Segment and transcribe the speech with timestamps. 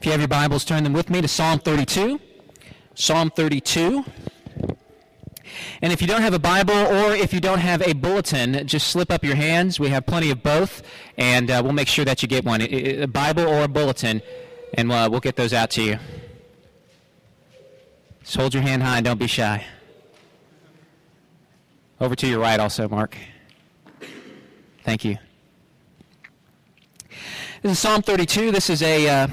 [0.00, 2.18] If you have your Bibles, turn them with me to Psalm 32.
[2.94, 4.02] Psalm 32.
[5.82, 8.88] And if you don't have a Bible or if you don't have a bulletin, just
[8.88, 9.78] slip up your hands.
[9.78, 10.82] We have plenty of both,
[11.18, 14.22] and uh, we'll make sure that you get one a Bible or a bulletin,
[14.72, 15.98] and uh, we'll get those out to you.
[18.22, 19.66] Just hold your hand high and don't be shy.
[22.00, 23.18] Over to your right, also, Mark.
[24.82, 25.18] Thank you.
[27.60, 28.50] This is Psalm 32.
[28.50, 29.28] This is a, uh,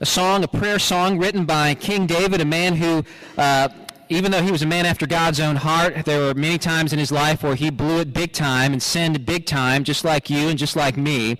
[0.00, 3.04] a song, a prayer song written by King David, a man who,
[3.36, 3.68] uh,
[4.08, 6.98] even though he was a man after God's own heart, there were many times in
[6.98, 10.48] his life where he blew it big time and sinned big time, just like you
[10.48, 11.38] and just like me.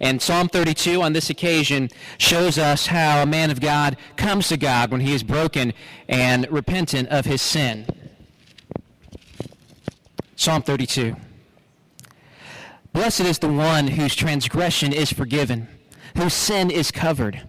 [0.00, 4.58] And Psalm 32 on this occasion shows us how a man of God comes to
[4.58, 5.72] God when he is broken
[6.06, 7.86] and repentant of his sin.
[10.36, 11.16] Psalm 32.
[12.92, 15.68] Blessed is the one whose transgression is forgiven,
[16.16, 17.48] whose sin is covered.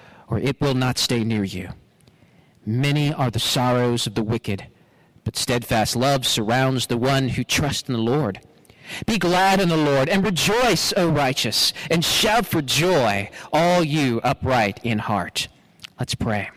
[0.31, 1.69] or it will not stay near you.
[2.65, 4.65] Many are the sorrows of the wicked,
[5.23, 8.39] but steadfast love surrounds the one who trusts in the Lord.
[9.05, 14.19] Be glad in the Lord and rejoice, O righteous, and shout for joy, all you
[14.23, 15.47] upright in heart.
[15.99, 16.49] Let's pray.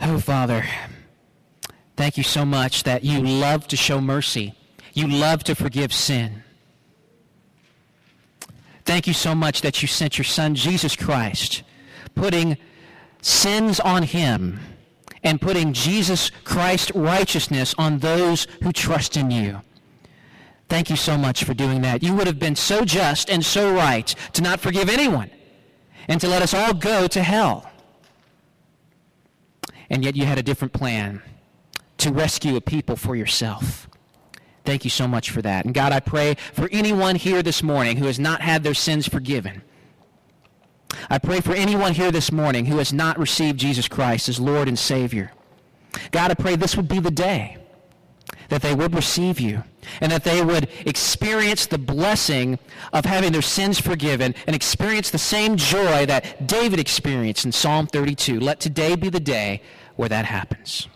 [0.00, 0.64] Oh, Father,
[1.96, 4.54] Thank you so much that you love to show mercy.
[4.92, 6.42] You love to forgive sin.
[8.86, 11.64] Thank you so much that you sent your son, Jesus Christ,
[12.14, 12.56] putting
[13.20, 14.60] sins on him
[15.24, 19.60] and putting Jesus Christ righteousness on those who trust in you.
[20.68, 22.04] Thank you so much for doing that.
[22.04, 25.30] You would have been so just and so right to not forgive anyone
[26.06, 27.68] and to let us all go to hell.
[29.90, 31.22] And yet you had a different plan
[31.98, 33.88] to rescue a people for yourself.
[34.66, 35.64] Thank you so much for that.
[35.64, 39.08] And God, I pray for anyone here this morning who has not had their sins
[39.08, 39.62] forgiven.
[41.08, 44.66] I pray for anyone here this morning who has not received Jesus Christ as Lord
[44.66, 45.30] and Savior.
[46.10, 47.58] God, I pray this would be the day
[48.48, 49.62] that they would receive you
[50.00, 52.58] and that they would experience the blessing
[52.92, 57.86] of having their sins forgiven and experience the same joy that David experienced in Psalm
[57.86, 58.40] 32.
[58.40, 59.62] Let today be the day
[59.94, 60.88] where that happens.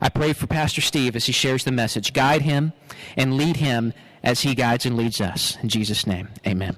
[0.00, 2.12] I pray for Pastor Steve as he shares the message.
[2.12, 2.72] Guide him
[3.16, 5.56] and lead him as he guides and leads us.
[5.62, 6.76] In Jesus' name, amen.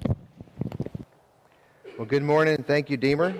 [1.97, 2.63] Well, good morning.
[2.67, 3.33] Thank you, Deemer.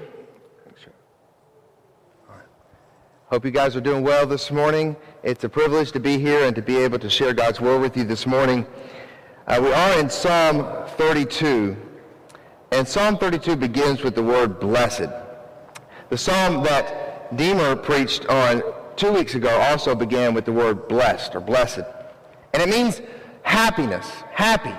[3.29, 4.95] Hope you guys are doing well this morning.
[5.21, 7.97] It's a privilege to be here and to be able to share God's word with
[7.97, 8.65] you this morning.
[9.47, 11.75] Uh, we are in Psalm 32,
[12.71, 15.09] and Psalm 32 begins with the word blessed.
[16.09, 18.63] The psalm that Deemer preached on
[18.97, 21.83] two weeks ago also began with the word blessed or blessed.
[22.53, 23.01] And it means
[23.43, 24.73] happiness, happy.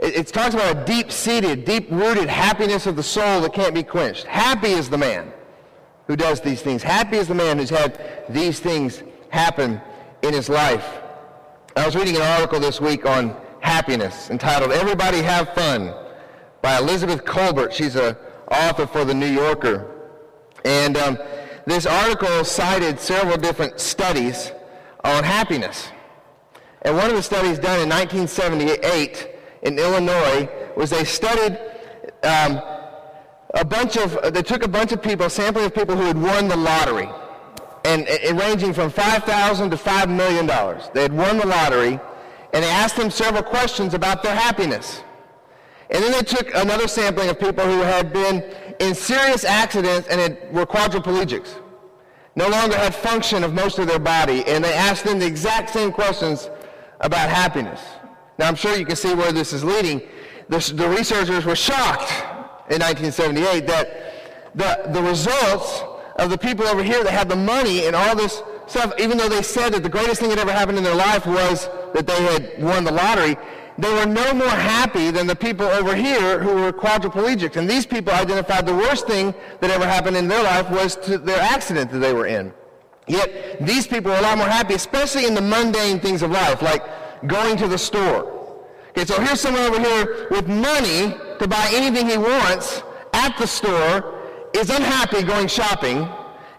[0.00, 4.24] It, it talks about a deep-seated, deep-rooted happiness of the soul that can't be quenched.
[4.24, 5.32] Happy is the man
[6.06, 6.82] who does these things.
[6.82, 9.80] Happy is the man who's had these things happen
[10.22, 10.86] in his life.
[11.76, 15.94] I was reading an article this week on happiness entitled Everybody Have Fun
[16.62, 17.72] by Elizabeth Kolbert.
[17.72, 18.16] She's an
[18.50, 19.94] author for The New Yorker.
[20.64, 21.18] And um,
[21.68, 24.52] this article cited several different studies
[25.04, 25.90] on happiness.
[26.82, 29.28] And one of the studies done in 1978
[29.62, 31.58] in Illinois was they studied
[32.22, 32.62] um,
[33.54, 36.20] a bunch of, they took a bunch of people, a sampling of people who had
[36.20, 37.08] won the lottery,
[37.84, 40.46] and, and ranging from 5,000 to $5 million.
[40.94, 41.98] They had won the lottery,
[42.52, 45.02] and they asked them several questions about their happiness.
[45.90, 48.42] And then they took another sampling of people who had been
[48.80, 51.60] in serious accidents and had, were quadriplegics,
[52.36, 55.70] no longer had function of most of their body, and they asked them the exact
[55.70, 56.48] same questions
[57.00, 57.80] about happiness.
[58.38, 60.02] Now, I'm sure you can see where this is leading.
[60.48, 62.12] The, the researchers were shocked
[62.70, 64.14] in 1978 that
[64.54, 65.82] the, the results
[66.16, 69.28] of the people over here that had the money and all this stuff, even though
[69.28, 72.22] they said that the greatest thing that ever happened in their life was that they
[72.22, 73.36] had won the lottery,
[73.78, 77.56] they were no more happy than the people over here who were quadriplegics.
[77.56, 81.40] And these people identified the worst thing that ever happened in their life was their
[81.40, 82.52] accident that they were in.
[83.06, 86.60] Yet these people were a lot more happy, especially in the mundane things of life,
[86.60, 86.82] like
[87.28, 88.56] going to the store.
[88.90, 92.82] Okay, so here's someone over here with money to buy anything he wants
[93.12, 94.14] at the store,
[94.54, 96.08] is unhappy going shopping,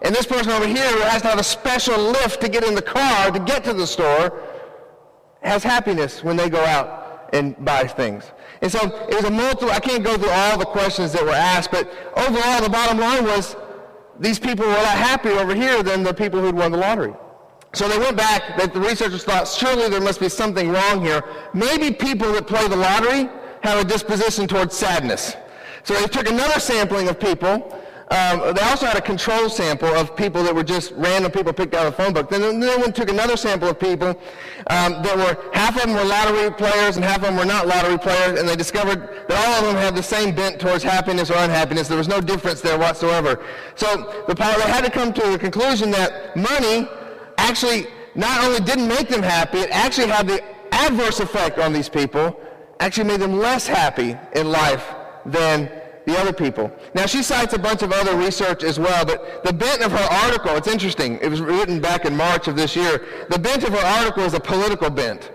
[0.02, 2.74] and this person over here who has to have a special lift to get in
[2.74, 4.42] the car to get to the store
[5.42, 8.30] has happiness when they go out and buy things.
[8.62, 8.78] And so
[9.08, 11.90] it was a multiple, I can't go through all the questions that were asked, but
[12.16, 13.56] overall the bottom line was
[14.18, 17.14] these people were a lot happier over here than the people who'd won the lottery.
[17.72, 21.22] So they went back, that the researchers thought, surely there must be something wrong here.
[21.54, 23.30] Maybe people that play the lottery
[23.62, 25.36] have a disposition towards sadness.
[25.84, 27.80] So they took another sampling of people
[28.10, 31.74] um, they also had a control sample of people that were just random people picked
[31.74, 32.28] out of the phone book.
[32.28, 34.08] Then, they went and took another sample of people
[34.66, 37.68] um, that were, half of them were lottery players and half of them were not
[37.68, 41.30] lottery players, and they discovered that all of them had the same bent towards happiness
[41.30, 41.86] or unhappiness.
[41.86, 43.44] There was no difference there whatsoever.
[43.76, 43.86] So
[44.26, 46.88] the, they had to come to the conclusion that money
[47.38, 47.86] actually
[48.16, 50.42] not only didn't make them happy, it actually had the
[50.72, 52.40] adverse effect on these people,
[52.80, 54.84] actually made them less happy in life
[55.24, 55.70] than
[56.10, 56.70] the other people.
[56.94, 60.08] Now, she cites a bunch of other research as well, but the bent of her
[60.26, 61.18] article, it's interesting.
[61.22, 63.06] It was written back in March of this year.
[63.30, 65.32] The bent of her article is a political bent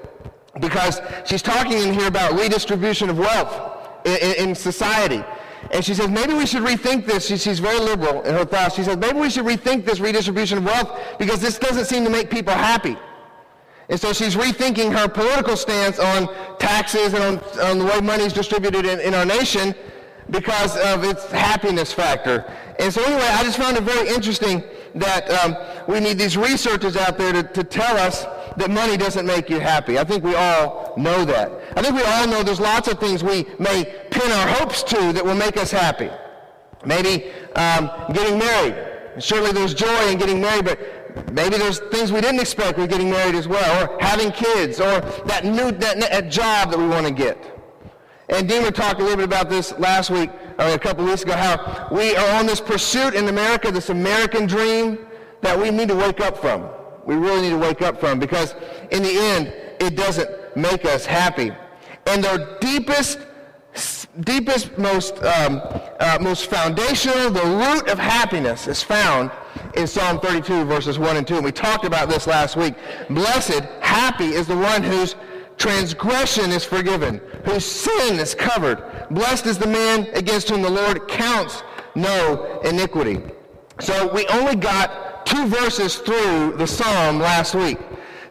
[0.60, 5.24] because she's talking in here about redistribution of wealth in, in, in society.
[5.72, 7.28] And she says, maybe we should rethink this.
[7.28, 8.76] She, she's very liberal in her thoughts.
[8.76, 12.10] She says, maybe we should rethink this redistribution of wealth because this doesn't seem to
[12.10, 12.98] make people happy.
[13.90, 18.24] And so she's rethinking her political stance on taxes and on, on the way money
[18.24, 19.76] is distributed in, in our nation
[20.30, 22.52] because of its happiness factor.
[22.80, 24.64] And so anyway, I just found it very interesting
[24.96, 25.56] that um,
[25.88, 28.26] we need these researchers out there to, to tell us
[28.58, 30.00] that money doesn't make you happy.
[30.00, 31.52] I think we all know that.
[31.76, 35.14] I think we all know there's lots of things we may pin our hopes to
[35.14, 36.10] that will make us happy.
[36.86, 38.76] Maybe um, getting married.
[39.20, 43.10] Certainly there's joy in getting married, but maybe there's things we didn't expect with getting
[43.10, 47.06] married as well, or having kids, or that new that, that job that we want
[47.08, 47.55] to get.
[48.30, 51.34] And Deemer talked a little bit about this last week, or a couple weeks ago,
[51.34, 55.06] how we are on this pursuit in America, this American dream
[55.42, 56.68] that we need to wake up from.
[57.06, 58.56] We really need to wake up from because
[58.92, 61.52] in the end, it doesn't make us happy.
[62.08, 63.20] And the deepest,
[64.22, 65.62] deepest, most, um,
[66.00, 69.30] uh, most foundational, the root of happiness is found
[69.76, 71.36] in Psalm 32, verses 1 and 2.
[71.36, 72.74] And we talked about this last week.
[73.10, 75.16] Blessed, happy is the one whose
[75.58, 78.84] transgression is forgiven, whose sin is covered.
[79.12, 81.64] Blessed is the man against whom the Lord counts
[81.96, 83.22] no iniquity.
[83.80, 87.78] So we only got two verses through the psalm last week.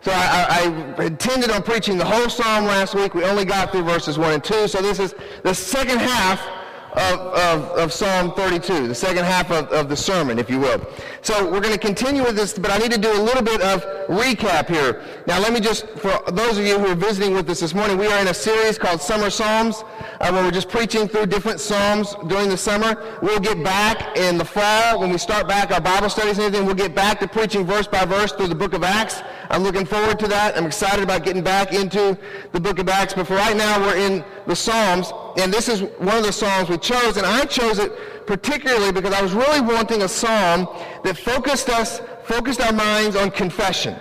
[0.01, 3.15] So I, I, intended on preaching the whole psalm last week.
[3.15, 4.69] We only got through verses 1 and 2.
[4.69, 6.47] So this is the second half
[6.95, 10.81] of, of, of, Psalm 32, the second half of, of the sermon, if you will.
[11.23, 13.61] So we're going to continue with this, but I need to do a little bit
[13.63, 15.03] of recap here.
[15.27, 17.99] Now let me just, for those of you who are visiting with us this morning,
[17.99, 19.83] we are in a series called Summer Psalms,
[20.21, 23.19] uh, where we're just preaching through different Psalms during the summer.
[23.23, 26.67] We'll get back in the fall, when we start back our Bible studies and everything,
[26.67, 29.23] we'll get back to preaching verse by verse through the book of Acts.
[29.51, 30.57] I'm looking forward to that.
[30.57, 32.17] I'm excited about getting back into
[32.53, 35.83] the book of Acts, but for right now we're in the Psalms, and this is
[35.99, 37.93] one of the Psalms we chose, and I chose it
[38.27, 40.69] particularly because I was really wanting a psalm
[41.03, 43.97] that focused us, focused our minds on confession.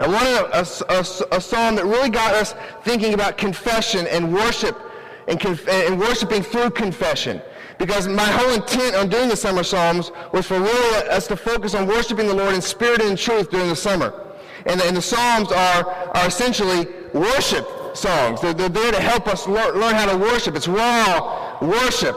[0.00, 2.54] I wanted a, a, a, a psalm that really got us
[2.84, 4.78] thinking about confession and worship
[5.26, 7.42] and, conf- and worshiping through confession.
[7.78, 11.74] Because my whole intent on doing the summer psalms was for really us to focus
[11.74, 14.26] on worshiping the Lord in spirit and in truth during the summer.
[14.66, 18.40] And the, and the psalms are, are essentially worship songs.
[18.40, 20.56] They're, they're there to help us learn, learn how to worship.
[20.56, 22.16] It's raw worship.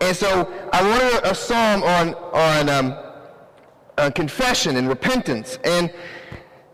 [0.00, 2.98] And so I wanted a, psalm on, on, um,
[3.98, 5.58] on confession and repentance.
[5.64, 5.92] And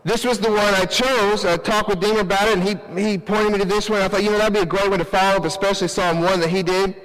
[0.03, 1.45] this was the one I chose.
[1.45, 4.01] I talked with Dean about it, and he, he pointed me to this one.
[4.01, 6.41] I thought, you know, that'd be a great one to follow up, especially Psalm 1
[6.41, 6.95] that he did.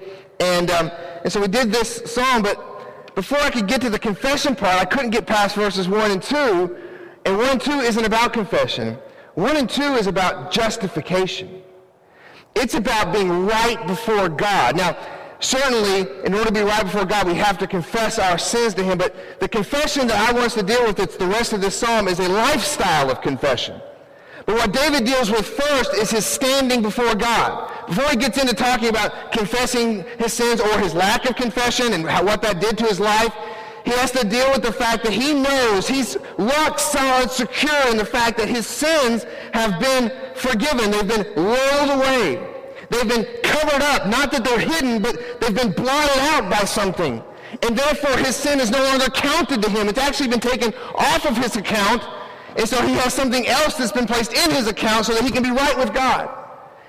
[0.41, 0.91] And, um,
[1.23, 4.81] and so we did this psalm, but before I could get to the confession part,
[4.81, 6.77] I couldn't get past verses 1 and 2.
[7.25, 8.99] And 1 and 2 isn't about confession.
[9.39, 11.63] 1 and 2 is about justification.
[12.57, 14.77] It's about being right before God.
[14.77, 14.99] Now,
[15.39, 18.83] certainly, in order to be right before God, we have to confess our sins to
[18.83, 18.99] Him.
[18.99, 21.77] But the confession that I want us to deal with, it's the rest of this
[21.77, 23.81] psalm, is a lifestyle of confession.
[24.45, 27.71] But what David deals with first is his standing before God.
[27.87, 32.09] before he gets into talking about confessing his sins or his lack of confession and
[32.09, 33.33] how, what that did to his life,
[33.89, 37.97] he has to deal with the fact that he knows he's rock solid, secure in
[37.97, 40.91] the fact that his sins have been forgiven.
[40.91, 42.47] They've been rolled away.
[42.91, 44.07] They've been covered up.
[44.07, 47.25] Not that they're hidden, but they've been blotted out by something.
[47.63, 49.89] And therefore his sin is no longer counted to him.
[49.89, 52.03] It's actually been taken off of his account.
[52.59, 55.31] And so he has something else that's been placed in his account so that he
[55.31, 56.29] can be right with God.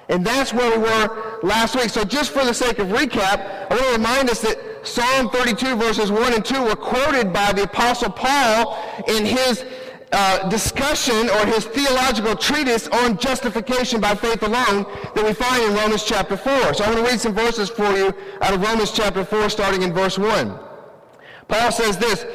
[0.10, 1.92] And that's where we were last week.
[1.92, 5.76] So just for the sake of recap, I want to remind us that Psalm 32
[5.76, 9.66] verses 1 and 2 were quoted by the Apostle Paul in his
[10.12, 15.74] uh, discussion or his theological treatise on justification by faith alone that we find in
[15.74, 16.74] Romans chapter 4.
[16.74, 19.84] So I'm going to read some verses for you out of Romans chapter 4 starting
[19.84, 20.58] in verse 1.
[21.48, 22.26] Paul says this,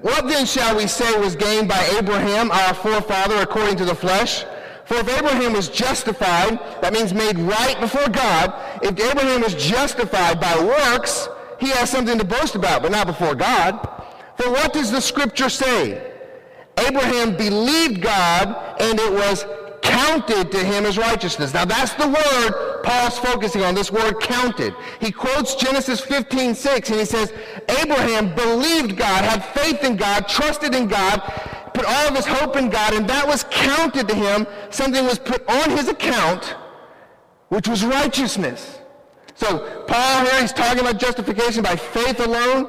[0.00, 4.44] What then shall we say was gained by Abraham, our forefather, according to the flesh?
[4.84, 10.40] For if Abraham was justified, that means made right before God, if Abraham was justified
[10.40, 11.28] by works,
[11.60, 13.80] he has something to boast about, but not before God.
[14.36, 16.12] For what does the scripture say?
[16.78, 19.44] Abraham believed God and it was
[19.82, 21.54] counted to him as righteousness.
[21.54, 24.74] Now that's the word Paul's focusing on, this word counted.
[25.00, 27.32] He quotes Genesis 15, 6, and he says,
[27.80, 31.20] Abraham believed God, had faith in God, trusted in God,
[31.74, 34.46] put all of his hope in God, and that was counted to him.
[34.70, 36.56] Something was put on his account,
[37.48, 38.80] which was righteousness.
[39.34, 42.68] So Paul here, he's talking about justification by faith alone.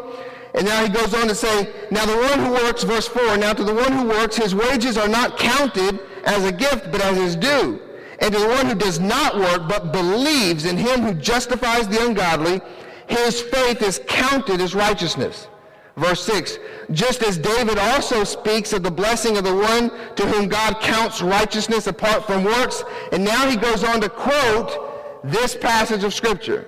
[0.56, 3.54] And now he goes on to say, now the one who works, verse 4, now
[3.54, 7.18] to the one who works, his wages are not counted as a gift, but as
[7.18, 7.82] his due.
[8.20, 12.06] And to the one who does not work, but believes in him who justifies the
[12.06, 12.62] ungodly,
[13.08, 15.50] his faith is counted as righteousness.
[15.98, 16.58] Verse 6,
[16.92, 21.22] just as David also speaks of the blessing of the one to whom God counts
[21.22, 24.95] righteousness apart from works, and now he goes on to quote
[25.32, 26.68] this passage of Scripture.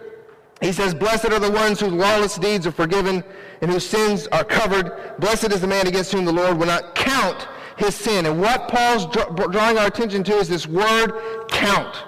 [0.62, 3.24] He says, Blessed are the ones whose lawless deeds are forgiven
[3.62, 5.20] and whose sins are covered.
[5.20, 7.48] Blessed is the man against whom the Lord will not count
[7.78, 8.26] his sin.
[8.26, 12.04] And what Paul's drawing our attention to is this word count.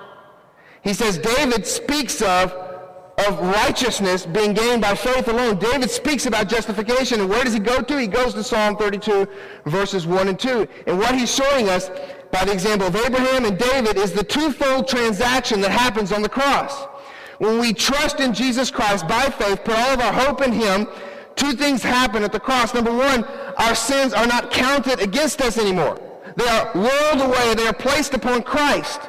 [0.81, 2.51] He says David speaks of,
[3.27, 5.59] of righteousness being gained by faith alone.
[5.59, 7.19] David speaks about justification.
[7.21, 7.99] And where does he go to?
[7.99, 9.27] He goes to Psalm 32,
[9.65, 10.67] verses 1 and 2.
[10.87, 11.91] And what he's showing us
[12.31, 16.29] by the example of Abraham and David is the twofold transaction that happens on the
[16.29, 16.85] cross.
[17.39, 20.87] When we trust in Jesus Christ by faith, put all of our hope in him,
[21.35, 22.73] two things happen at the cross.
[22.73, 23.23] Number one,
[23.57, 25.99] our sins are not counted against us anymore.
[26.35, 27.55] They are rolled away.
[27.55, 29.01] They are placed upon Christ.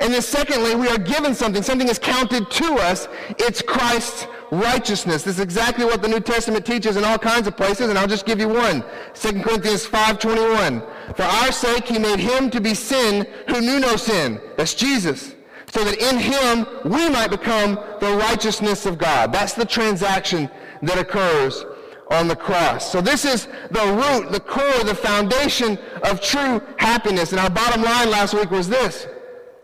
[0.00, 1.62] And then secondly, we are given something.
[1.62, 3.08] Something is counted to us.
[3.38, 4.26] It's Christ's
[4.60, 5.22] righteousness.
[5.22, 8.06] This is exactly what the New Testament teaches in all kinds of places, and I'll
[8.06, 8.84] just give you one.
[9.14, 11.16] 2 Corinthians 5.21.
[11.16, 14.40] For our sake he made him to be sin who knew no sin.
[14.56, 15.34] That's Jesus
[15.74, 19.32] so that in him we might become the righteousness of God.
[19.32, 20.48] That's the transaction
[20.82, 21.64] that occurs
[22.12, 22.92] on the cross.
[22.92, 27.32] So this is the root, the core, the foundation of true happiness.
[27.32, 29.08] And our bottom line last week was this.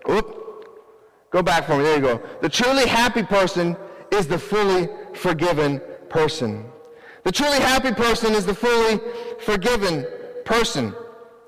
[0.04, 0.36] Whoop.
[1.30, 1.84] Go back for me.
[1.84, 2.22] There you go.
[2.42, 3.76] The truly happy person
[4.10, 6.64] is the fully forgiven person.
[7.24, 9.00] The truly happy person is the fully
[9.40, 10.06] forgiven
[10.44, 10.94] person.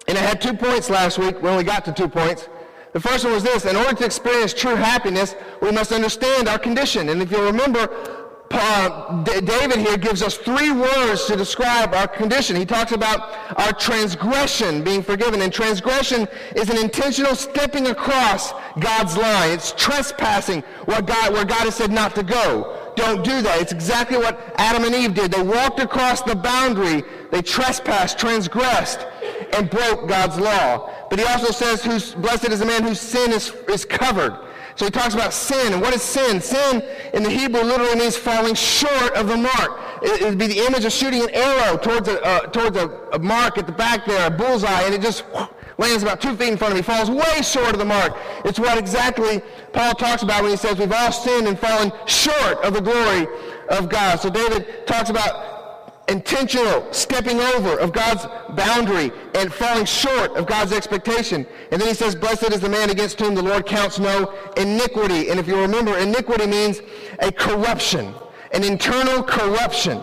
[0.09, 1.41] And I had two points last week.
[1.41, 2.49] We only got to two points.
[2.93, 3.65] The first one was this.
[3.65, 7.09] In order to experience true happiness, we must understand our condition.
[7.09, 8.22] And if you'll remember,
[8.55, 12.57] uh, David here gives us three words to describe our condition.
[12.57, 15.43] He talks about our transgression being forgiven.
[15.43, 19.51] And transgression is an intentional stepping across God's line.
[19.51, 22.93] It's trespassing what God, where God has said not to go.
[22.97, 23.61] Don't do that.
[23.61, 25.33] It's exactly what Adam and Eve did.
[25.33, 27.03] They walked across the boundary.
[27.31, 29.07] They trespassed, transgressed,
[29.55, 30.91] and broke God's law.
[31.09, 34.39] But he also says, who's, blessed is the man whose sin is, is covered.
[34.77, 35.73] So he talks about sin.
[35.73, 36.41] And what is sin?
[36.41, 39.81] Sin in the Hebrew literally means falling short of the mark.
[40.03, 43.19] It would be the image of shooting an arrow towards, a, uh, towards a, a,
[43.19, 45.25] mark at the back there, a bullseye, and it just
[45.79, 48.17] lands about two feet in front of me, falls way short of the mark.
[48.45, 52.59] It's what exactly Paul talks about when he says we've all sinned and fallen short
[52.65, 53.27] of the glory
[53.69, 54.21] of God.
[54.21, 55.62] So David talks about
[56.09, 61.47] intentional stepping over of God's boundary and falling short of God's expectation.
[61.71, 65.31] And then he says, blessed is the man against whom the Lord counts no iniquity.
[65.31, 66.81] And if you remember, iniquity means
[67.21, 68.15] a corruption,
[68.53, 70.03] an internal corruption.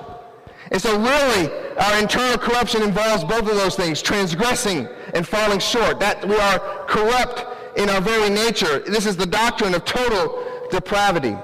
[0.71, 5.99] And so really, our internal corruption involves both of those things, transgressing and falling short.
[5.99, 7.45] That we are corrupt
[7.77, 8.79] in our very nature.
[8.79, 11.35] This is the doctrine of total depravity.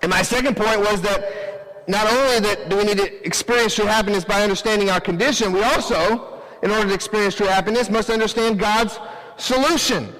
[0.00, 1.51] And my second point was that
[1.86, 5.62] not only that do we need to experience true happiness by understanding our condition, we
[5.62, 8.98] also, in order to experience true happiness, must understand God's
[9.36, 10.14] solution.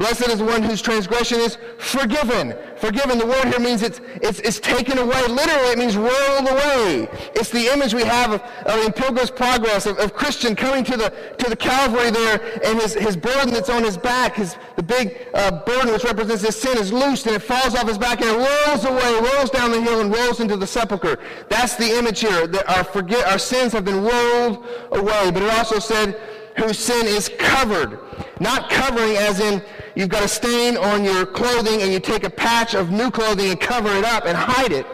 [0.00, 2.54] Blessed is the one whose transgression is forgiven.
[2.78, 5.26] Forgiven, the word here means it's, it's, it's taken away.
[5.28, 7.06] Literally, it means rolled away.
[7.34, 10.96] It's the image we have of, of in Pilgrim's Progress of, of, Christian coming to
[10.96, 14.82] the, to the Calvary there, and his, his burden that's on his back, his, the
[14.82, 18.22] big uh, burden which represents his sin, is loosed, and it falls off his back,
[18.22, 21.18] and it rolls away, rolls down the hill, and rolls into the sepulchre.
[21.50, 22.46] That's the image here.
[22.46, 25.30] That our, forget, our sins have been rolled away.
[25.30, 26.18] But it also said,
[26.56, 27.98] whose sin is covered.
[28.40, 29.62] Not covering as in
[29.94, 33.50] you've got a stain on your clothing and you take a patch of new clothing
[33.50, 34.86] and cover it up and hide it.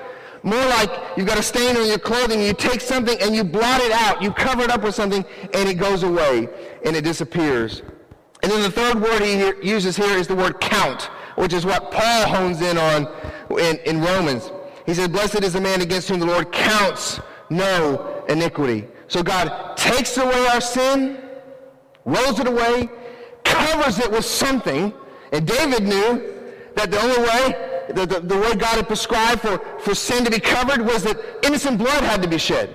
[0.42, 3.80] More like you've got a stain on your clothing you take something and you blot
[3.80, 4.22] it out.
[4.22, 5.24] You cover it up with something
[5.54, 6.48] and it goes away
[6.84, 7.82] and it disappears.
[8.42, 11.04] And then the third word he uses here is the word count,
[11.36, 13.08] which is what Paul hones in on
[13.58, 14.52] in, in Romans.
[14.86, 17.18] He said, blessed is the man against whom the Lord counts
[17.50, 18.86] no iniquity.
[19.08, 21.18] So God takes away our sin,
[22.04, 22.88] rolls it away,
[23.66, 24.92] covers it with something.
[25.32, 26.35] And David knew
[26.75, 30.30] that the only way, the, the, the way God had prescribed for, for sin to
[30.30, 32.70] be covered was that innocent blood had to be shed.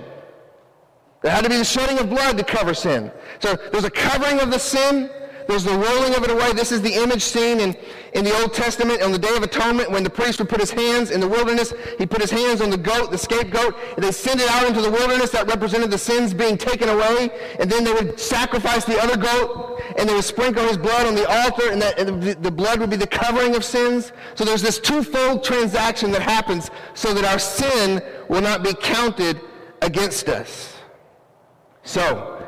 [1.22, 3.10] There had to be the shedding of blood to cover sin.
[3.38, 5.08] So there's a covering of the sin,
[5.46, 6.52] there's the rolling of it away.
[6.52, 7.76] This is the image seen in,
[8.14, 10.70] in the Old Testament on the Day of Atonement when the priest would put his
[10.70, 11.72] hands in the wilderness.
[11.98, 14.80] He put his hands on the goat, the scapegoat, and they send it out into
[14.80, 15.30] the wilderness.
[15.30, 17.30] That represented the sins being taken away.
[17.58, 21.14] And then they would sacrifice the other goat, and they would sprinkle his blood on
[21.14, 24.12] the altar, and, that, and the, the blood would be the covering of sins.
[24.34, 29.40] So there's this twofold transaction that happens so that our sin will not be counted
[29.80, 30.76] against us.
[31.84, 32.46] So,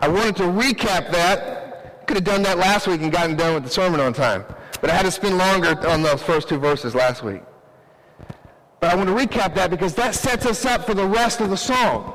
[0.00, 1.59] I wanted to recap that
[2.10, 4.44] could have done that last week and gotten done with the sermon on time.
[4.80, 7.40] But I had to spend longer on those first two verses last week.
[8.80, 11.50] But I want to recap that because that sets us up for the rest of
[11.50, 12.12] the song.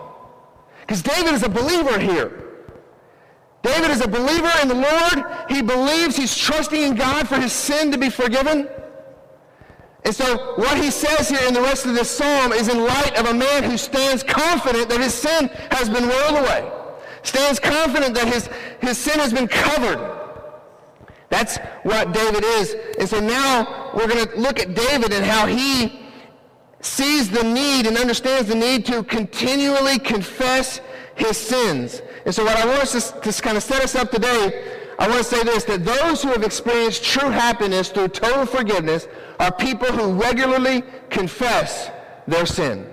[0.82, 2.44] Because David is a believer here.
[3.62, 5.24] David is a believer in the Lord.
[5.48, 8.68] He believes he's trusting in God for his sin to be forgiven.
[10.04, 13.18] And so what he says here in the rest of this psalm is in light
[13.18, 16.70] of a man who stands confident that his sin has been rolled away
[17.28, 18.50] stands confident that his,
[18.82, 20.00] his sin has been covered.
[21.30, 22.76] That's what David is.
[23.00, 26.02] And so now we're going to look at David and how he
[26.82, 30.80] sees the need and understands the need to continually confess
[31.16, 32.02] his sins.
[32.26, 35.08] And so what I want us to, to kind of set us up today, I
[35.08, 39.08] want to say this, that those who have experienced true happiness through total forgiveness
[39.40, 41.90] are people who regularly confess
[42.28, 42.88] their sin.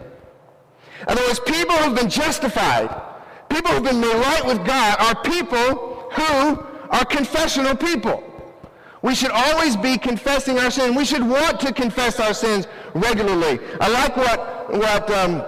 [1.02, 3.11] In other words, people who've been justified
[3.52, 8.24] People who've been made right with God are people who are confessional people.
[9.02, 10.94] We should always be confessing our sin.
[10.94, 13.60] We should want to confess our sins regularly.
[13.78, 15.42] I like what, what um,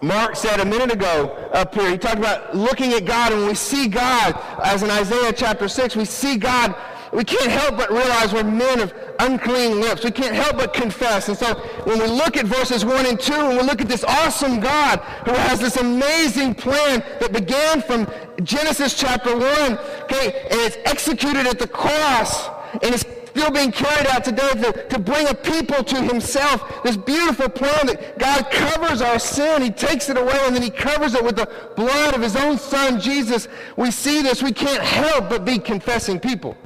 [0.00, 1.90] Mark said a minute ago up here.
[1.90, 5.96] He talked about looking at God, and we see God, as in Isaiah chapter 6,
[5.96, 6.76] we see God
[7.12, 10.04] we can't help but realize we're men of unclean lips.
[10.04, 11.28] We can't help but confess.
[11.28, 14.04] And so when we look at verses 1 and 2, and we look at this
[14.04, 18.08] awesome God who has this amazing plan that began from
[18.44, 24.06] Genesis chapter 1, okay, and it's executed at the cross, and it's still being carried
[24.08, 26.82] out today to, to bring a people to himself.
[26.82, 29.62] This beautiful plan that God covers our sin.
[29.62, 32.58] He takes it away and then he covers it with the blood of his own
[32.58, 33.48] son, Jesus.
[33.76, 34.42] We see this.
[34.42, 36.56] We can't help but be confessing people.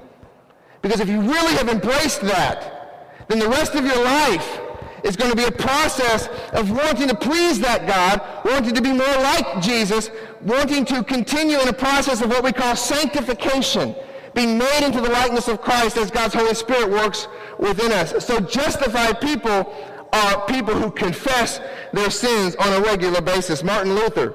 [0.85, 4.61] Because if you really have embraced that, then the rest of your life
[5.03, 8.92] is going to be a process of wanting to please that God, wanting to be
[8.92, 10.11] more like Jesus,
[10.42, 13.97] wanting to continue in a process of what we call sanctification,
[14.35, 18.23] being made into the likeness of Christ as God's Holy Spirit works within us.
[18.23, 19.75] So justified people
[20.12, 21.62] are people who confess
[21.94, 23.62] their sins on a regular basis.
[23.64, 24.35] Martin Luther,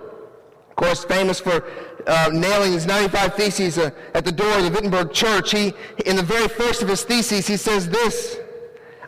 [0.71, 1.63] of course, famous for
[2.07, 5.73] uh, nailing his 95 theses uh, at the door of the Wittenberg church, he,
[6.05, 8.39] in the very first of his theses, he says this,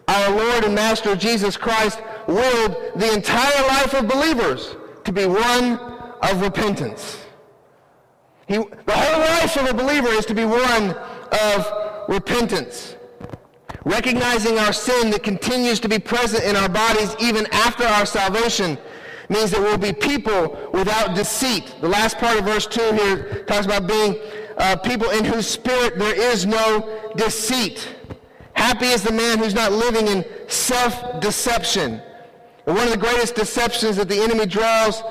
[0.07, 4.75] our Lord and Master Jesus Christ willed the entire life of believers
[5.05, 5.79] to be one
[6.21, 7.17] of repentance.
[8.47, 10.95] He, the whole life of a believer is to be one
[11.31, 12.95] of repentance.
[13.85, 18.77] Recognizing our sin that continues to be present in our bodies even after our salvation
[19.31, 21.73] means that we'll be people without deceit.
[21.79, 24.19] The last part of verse 2 here talks about being
[24.57, 27.87] uh, people in whose spirit there is no deceit.
[28.53, 32.01] Happy is the man who's not living in self-deception.
[32.67, 35.01] And one of the greatest deceptions that the enemy draws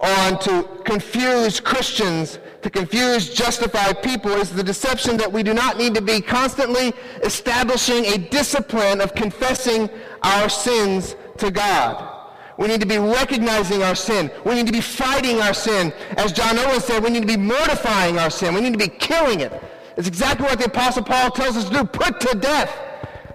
[0.00, 5.76] on to confuse Christians, to confuse justified people, is the deception that we do not
[5.76, 9.90] need to be constantly establishing a discipline of confessing
[10.22, 12.15] our sins to God.
[12.58, 14.30] We need to be recognizing our sin.
[14.44, 15.92] We need to be fighting our sin.
[16.16, 18.54] As John Owen said, we need to be mortifying our sin.
[18.54, 19.52] We need to be killing it.
[19.96, 21.84] It's exactly what the Apostle Paul tells us to do.
[21.84, 22.74] Put to death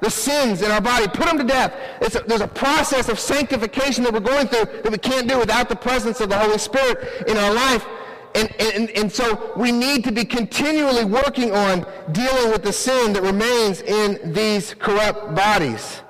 [0.02, 1.08] the sins in our body.
[1.08, 1.74] Put them to death.
[2.02, 5.70] A, there's a process of sanctification that we're going through that we can't do without
[5.70, 7.86] the presence of the Holy Spirit in our life.
[8.34, 13.14] And, and, and so we need to be continually working on dealing with the sin
[13.14, 16.02] that remains in these corrupt bodies.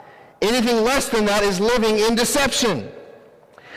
[0.41, 2.89] Anything less than that is living in deception.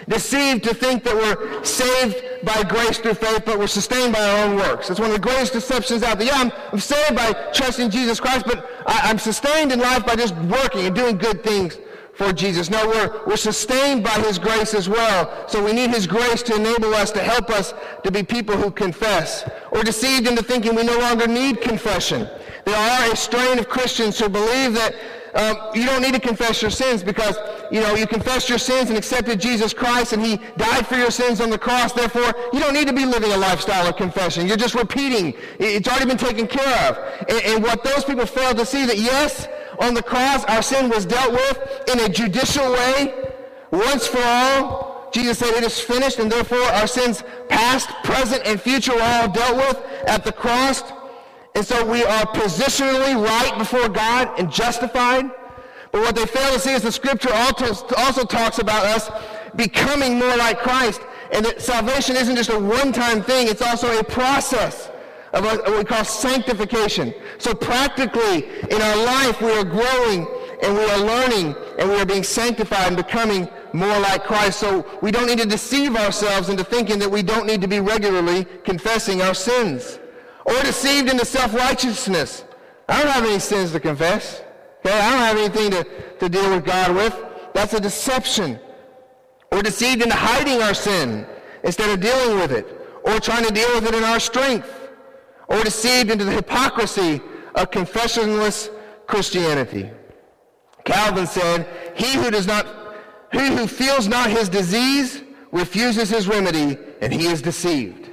[0.08, 4.46] Deceived to think that we're saved by grace through faith, but we're sustained by our
[4.46, 4.88] own works.
[4.88, 6.28] That's one of the greatest deceptions out there.
[6.28, 10.16] Yeah, I'm, I'm saved by trusting Jesus Christ, but I, I'm sustained in life by
[10.16, 11.78] just working and doing good things
[12.14, 12.70] for Jesus.
[12.70, 15.48] No, we're, we're sustained by his grace as well.
[15.48, 18.70] So we need his grace to enable us, to help us to be people who
[18.70, 19.48] confess.
[19.72, 22.28] Or deceived into thinking we no longer need confession.
[22.64, 24.94] There are a strain of Christians who believe that
[25.34, 27.36] um, you don't need to confess your sins because,
[27.70, 31.10] you know, you confessed your sins and accepted Jesus Christ and he died for your
[31.10, 31.92] sins on the cross.
[31.92, 34.46] Therefore, you don't need to be living a lifestyle of confession.
[34.46, 35.34] You're just repeating.
[35.58, 36.98] It's already been taken care of.
[37.28, 39.48] And, and what those people fail to see that, yes,
[39.80, 43.32] on the cross, our sin was dealt with in a judicial way,
[43.70, 45.10] once for all.
[45.12, 49.28] Jesus said, it is finished, and therefore our sins past, present, and future are all
[49.28, 50.82] dealt with at the cross.
[51.54, 55.30] And so we are positionally right before God and justified.
[55.94, 59.08] But what they fail to see is the scripture also, talks about us
[59.54, 61.00] becoming more like Christ.
[61.30, 64.90] And that salvation isn't just a one-time thing, it's also a process
[65.32, 67.14] of what we call sanctification.
[67.38, 70.26] So practically in our life we are growing
[70.64, 74.58] and we are learning and we are being sanctified and becoming more like Christ.
[74.58, 77.78] So we don't need to deceive ourselves into thinking that we don't need to be
[77.78, 80.00] regularly confessing our sins
[80.44, 82.46] or deceived into self-righteousness.
[82.88, 84.42] I don't have any sins to confess.
[84.84, 84.98] Okay?
[84.98, 85.84] I don't have anything to,
[86.18, 87.24] to deal with God with.
[87.54, 88.58] That's a deception.
[89.50, 91.26] We're deceived into hiding our sin
[91.62, 92.66] instead of dealing with it.
[93.04, 94.68] Or trying to deal with it in our strength.
[95.48, 97.20] Or deceived into the hypocrisy
[97.54, 98.70] of confessionless
[99.06, 99.90] Christianity.
[100.84, 102.66] Calvin said, he who does not,
[103.32, 108.03] he who feels not his disease refuses his remedy, and he is deceived.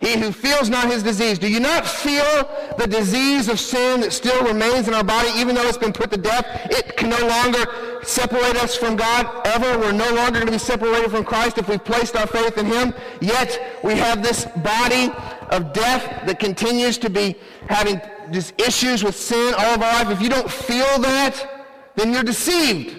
[0.00, 1.38] He who feels not his disease.
[1.38, 5.54] Do you not feel the disease of sin that still remains in our body, even
[5.54, 6.46] though it's been put to death?
[6.70, 9.78] It can no longer separate us from God ever.
[9.78, 12.64] We're no longer going to be separated from Christ if we've placed our faith in
[12.64, 12.94] him.
[13.20, 15.12] Yet we have this body
[15.50, 17.36] of death that continues to be
[17.68, 20.10] having just issues with sin all of our life.
[20.10, 22.96] If you don't feel that, then you're deceived.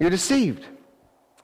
[0.00, 0.64] You're deceived.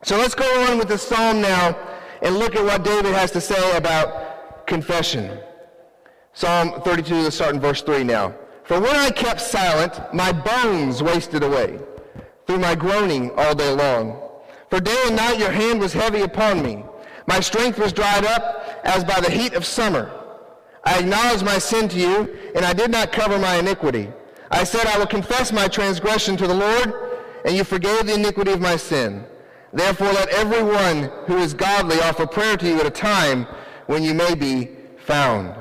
[0.04, 1.76] So let's go on with the psalm now
[2.22, 4.21] and look at what David has to say about
[4.66, 5.38] confession.
[6.34, 8.34] Psalm 32, let's start in verse 3 now.
[8.64, 11.78] For when I kept silent, my bones wasted away
[12.46, 14.20] through my groaning all day long.
[14.70, 16.84] For day and night your hand was heavy upon me.
[17.26, 20.10] My strength was dried up as by the heat of summer.
[20.84, 24.10] I acknowledged my sin to you, and I did not cover my iniquity.
[24.50, 26.92] I said, I will confess my transgression to the Lord,
[27.44, 29.24] and you forgave the iniquity of my sin.
[29.72, 33.46] Therefore, let everyone who is godly offer prayer to you at a time
[33.92, 34.70] when you may be
[35.04, 35.54] found.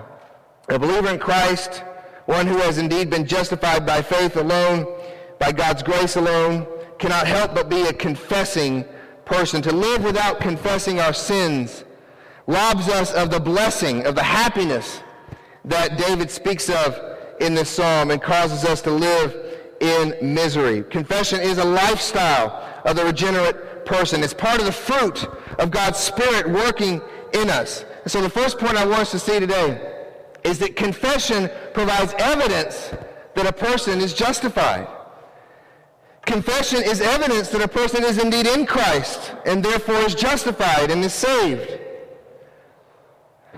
[0.70, 1.84] A believer in Christ,
[2.28, 4.88] one who has indeed been justified by faith alone,
[5.38, 6.66] by God's grace alone,
[6.98, 8.86] cannot help but be a confessing
[9.26, 9.62] person.
[9.64, 11.84] To live without confessing our sins
[12.48, 15.02] robs us of the blessing, of the happiness
[15.66, 16.98] that David speaks of
[17.42, 19.36] in this psalm and causes us to live
[19.82, 20.84] in misery.
[20.84, 24.24] Confession is a lifestyle of the regenerate person.
[24.24, 25.28] It's part of the fruit
[25.60, 27.02] of God's Spirit working
[27.34, 27.84] in us.
[28.08, 29.94] So the first point I want us to see today
[30.44, 32.92] is that confession provides evidence
[33.36, 34.88] that a person is justified.
[36.26, 41.04] Confession is evidence that a person is indeed in Christ and therefore is justified and
[41.04, 41.80] is saved.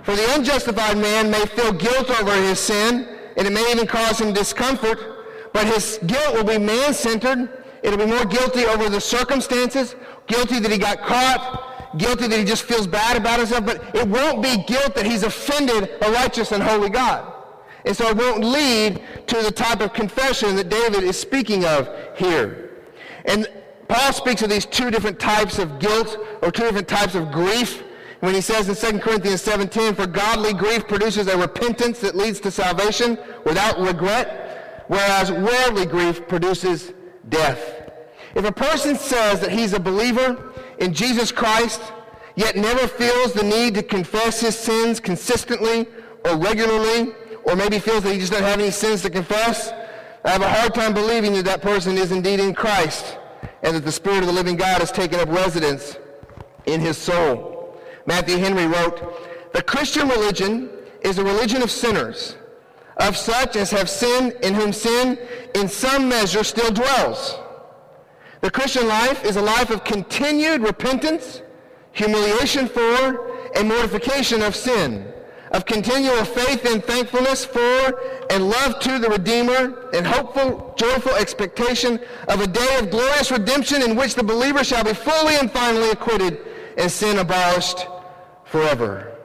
[0.04, 4.20] For the unjustified man may feel guilt over his sin, and it may even cause
[4.20, 9.96] him discomfort, but his guilt will be man-centered It'll be more guilty over the circumstances,
[10.26, 14.08] guilty that he got caught, guilty that he just feels bad about himself, but it
[14.08, 17.32] won't be guilt that he's offended a righteous and holy God.
[17.86, 21.90] And so it won't lead to the type of confession that David is speaking of
[22.16, 22.72] here.
[23.26, 23.48] And
[23.88, 27.84] Paul speaks of these two different types of guilt or two different types of grief
[28.22, 32.40] when he says in 2 Corinthians 7:10, for godly grief produces a repentance that leads
[32.40, 36.94] to salvation without regret, whereas worldly grief produces
[37.28, 37.60] death.
[38.34, 41.82] If a person says that he's a believer in Jesus Christ,
[42.36, 45.88] yet never feels the need to confess his sins consistently
[46.26, 49.72] or regularly, or maybe feels that he just doesn't have any sins to confess,
[50.26, 53.18] I have a hard time believing that that person is indeed in Christ
[53.62, 55.98] and that the Spirit of the living God has taken up residence
[56.66, 57.78] in his soul.
[58.06, 60.70] Matthew Henry wrote, The Christian religion
[61.02, 62.38] is a religion of sinners,
[62.98, 65.18] of such as have sinned, in whom sin
[65.56, 67.36] in some measure still dwells.
[68.44, 71.42] The Christian life is a life of continued repentance,
[71.94, 75.08] humiliation for, and mortification of sin,
[75.52, 82.02] of continual faith and thankfulness for, and love to the Redeemer, and hopeful, joyful expectation
[82.28, 85.92] of a day of glorious redemption in which the believer shall be fully and finally
[85.92, 86.38] acquitted
[86.78, 87.88] and sin abolished
[88.44, 89.16] forever.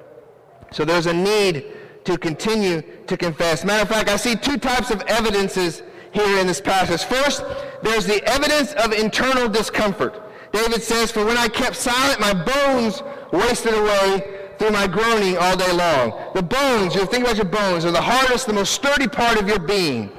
[0.71, 1.67] So there's a need
[2.05, 3.65] to continue to confess.
[3.65, 7.05] Matter of fact, I see two types of evidences here in this passage.
[7.05, 7.45] First,
[7.83, 10.23] there's the evidence of internal discomfort.
[10.53, 15.57] David says, For when I kept silent, my bones wasted away through my groaning all
[15.57, 16.13] day long.
[16.35, 19.49] The bones, you think about your bones, are the hardest, the most sturdy part of
[19.49, 20.11] your being.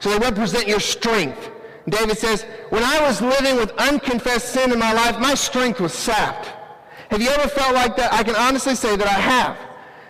[0.00, 1.50] So they represent your strength.
[1.88, 5.92] David says, When I was living with unconfessed sin in my life, my strength was
[5.94, 6.52] sapped.
[7.10, 8.12] Have you ever felt like that?
[8.12, 9.56] I can honestly say that I have.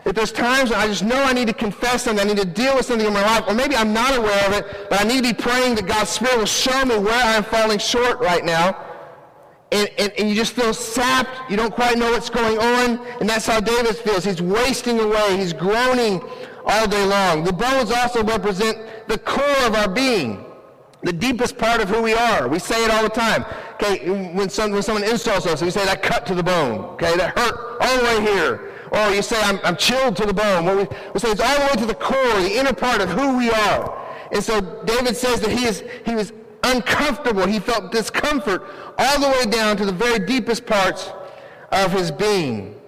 [0.07, 2.47] If there's times when I just know I need to confess something, I need to
[2.47, 5.05] deal with something in my life, or maybe I'm not aware of it, but I
[5.05, 8.45] need to be praying that God's Spirit will show me where I'm falling short right
[8.45, 8.85] now.
[9.73, 11.51] And, and, and, you just feel sapped.
[11.51, 13.05] You don't quite know what's going on.
[13.19, 14.25] And that's how David feels.
[14.25, 15.37] He's wasting away.
[15.39, 16.23] He's groaning
[16.65, 17.43] all day long.
[17.43, 20.47] The bones also represent the core of our being,
[21.03, 22.47] the deepest part of who we are.
[22.47, 23.45] We say it all the time.
[23.75, 26.85] Okay, when, some, when someone insults us, we say that cut to the bone.
[26.95, 28.66] Okay, that hurt all the way here.
[28.93, 30.65] Or you say, I'm, I'm chilled to the bone.
[30.65, 33.11] Well, we, we say it's all the way to the core, the inner part of
[33.11, 34.07] who we are.
[34.33, 37.47] And so David says that he, is, he was uncomfortable.
[37.47, 38.65] He felt discomfort
[38.99, 41.11] all the way down to the very deepest parts
[41.73, 42.81] of his being.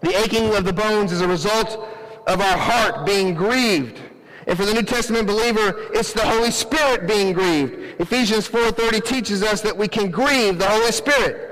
[0.00, 1.88] The aching of the bones is a result
[2.26, 4.00] of our heart being grieved.
[4.46, 8.00] And for the New Testament believer, it's the Holy Spirit being grieved.
[8.00, 11.45] Ephesians 4.30 teaches us that we can grieve the Holy Spirit.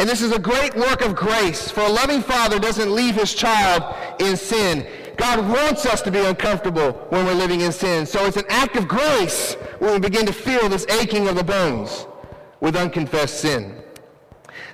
[0.00, 3.34] And this is a great work of grace, for a loving father doesn't leave his
[3.34, 4.86] child in sin.
[5.18, 8.06] God wants us to be uncomfortable when we're living in sin.
[8.06, 11.44] So it's an act of grace when we begin to feel this aching of the
[11.44, 12.06] bones
[12.60, 13.76] with unconfessed sin.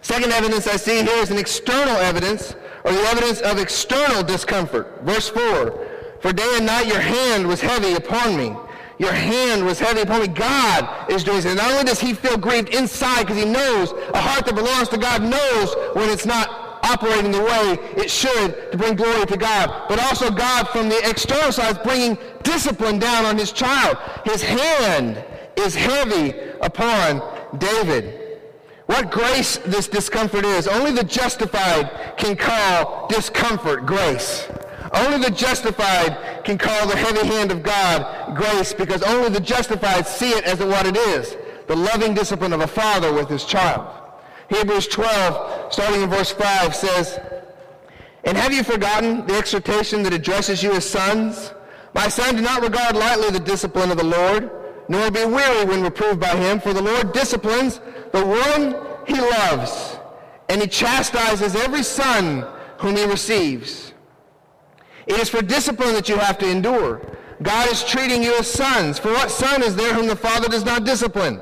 [0.01, 5.01] Second evidence I see here is an external evidence, or the evidence of external discomfort.
[5.03, 5.89] Verse 4,
[6.21, 8.55] For day and night your hand was heavy upon me.
[8.99, 10.29] Your hand was heavy upon me.
[10.29, 11.55] God is doing this.
[11.55, 14.99] Not only does he feel grieved inside because he knows a heart that belongs to
[14.99, 19.87] God knows when it's not operating the way it should to bring glory to God,
[19.89, 23.99] but also God from the external side is bringing discipline down on his child.
[24.25, 25.23] His hand
[25.57, 26.31] is heavy
[26.61, 27.23] upon
[27.59, 28.23] David.
[28.87, 30.69] What grace this discomfort is.
[30.69, 34.49] Only the justified can call discomfort grace.
[34.97, 40.07] Only the justified can call the heavy hand of God grace because only the justified
[40.07, 43.87] see it as what it is, the loving discipline of a father with his child.
[44.49, 47.19] Hebrews 12, starting in verse 5, says,
[48.25, 51.53] And have you forgotten the exhortation that addresses you as sons?
[51.93, 54.51] My son, do not regard lightly the discipline of the Lord,
[54.89, 57.81] nor be weary when reproved by him, for the Lord disciplines
[58.13, 59.99] the one he loves,
[60.49, 62.47] and he chastises every son
[62.79, 63.93] whom he receives.
[65.07, 67.01] It is for discipline that you have to endure.
[67.43, 68.99] God is treating you as sons.
[68.99, 71.41] For what son is there whom the Father does not discipline?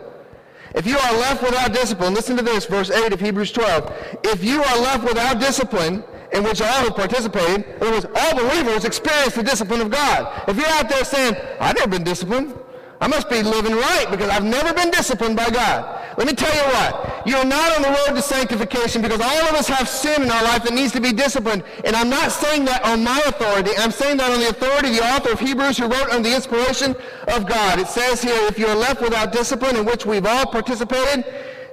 [0.74, 4.18] If you are left without discipline, listen to this, verse 8 of Hebrews 12.
[4.24, 8.84] If you are left without discipline, in which all have participated, other words, all believers
[8.84, 10.42] experience the discipline of God.
[10.48, 12.58] If you're out there saying, I've never been disciplined,
[13.00, 15.93] I must be living right because I've never been disciplined by God.
[16.16, 17.26] Let me tell you what.
[17.26, 20.42] You're not on the road to sanctification because all of us have sin in our
[20.44, 21.64] life that needs to be disciplined.
[21.84, 23.70] And I'm not saying that on my authority.
[23.78, 26.34] I'm saying that on the authority of the author of Hebrews who wrote under the
[26.34, 26.94] inspiration
[27.28, 27.78] of God.
[27.80, 31.24] It says here, if you're left without discipline in which we've all participated,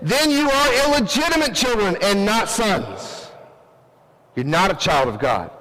[0.02, 3.30] then you are illegitimate children and not sons.
[4.36, 5.52] You're not a child of God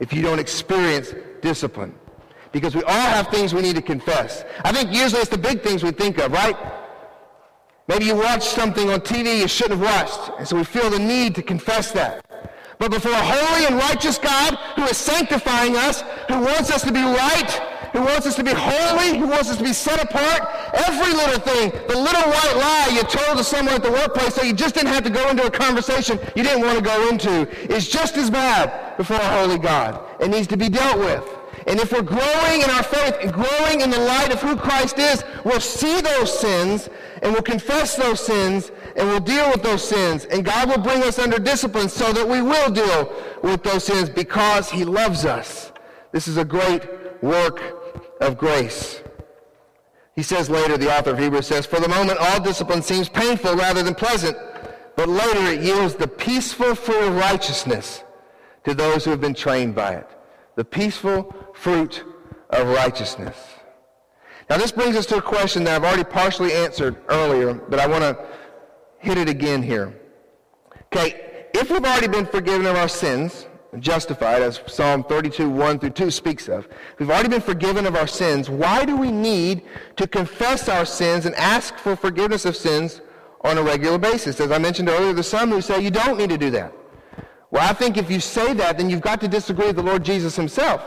[0.00, 1.94] if you don't experience discipline
[2.52, 4.44] because we all have things we need to confess.
[4.64, 6.56] I think usually it's the big things we think of, right?
[7.88, 10.98] Maybe you watched something on TV you shouldn't have watched, and so we feel the
[10.98, 12.24] need to confess that.
[12.78, 16.92] But before a holy and righteous God who is sanctifying us, who wants us to
[16.92, 17.50] be right,
[17.92, 20.42] who wants us to be holy, who wants us to be set apart,
[20.74, 24.42] every little thing, the little white lie you told to someone at the workplace so
[24.42, 27.48] you just didn't have to go into a conversation you didn't want to go into,
[27.72, 30.02] is just as bad before a holy God.
[30.20, 31.35] It needs to be dealt with.
[31.66, 35.24] And if we're growing in our faith growing in the light of who Christ is,
[35.44, 36.88] we'll see those sins
[37.22, 40.26] and we'll confess those sins and we'll deal with those sins.
[40.26, 44.08] And God will bring us under discipline so that we will deal with those sins
[44.08, 45.72] because he loves us.
[46.12, 46.82] This is a great
[47.22, 47.62] work
[48.20, 49.02] of grace.
[50.14, 53.54] He says later, the author of Hebrews says, For the moment all discipline seems painful
[53.54, 54.36] rather than pleasant,
[54.96, 58.02] but later it yields the peaceful fruit of righteousness
[58.64, 60.08] to those who have been trained by it
[60.56, 61.24] the peaceful
[61.56, 62.04] fruit
[62.50, 63.36] of righteousness.
[64.48, 67.86] Now, this brings us to a question that I've already partially answered earlier, but I
[67.86, 68.26] want to
[68.98, 69.98] hit it again here.
[70.84, 73.46] Okay, if we've already been forgiven of our sins,
[73.80, 78.06] justified, as Psalm 32, 1 through 2 speaks of, we've already been forgiven of our
[78.06, 79.62] sins, why do we need
[79.96, 83.00] to confess our sins and ask for forgiveness of sins
[83.40, 84.40] on a regular basis?
[84.40, 86.72] As I mentioned earlier, there's some who say you don't need to do that.
[87.50, 90.04] Well, I think if you say that, then you've got to disagree with the Lord
[90.04, 90.82] Jesus himself.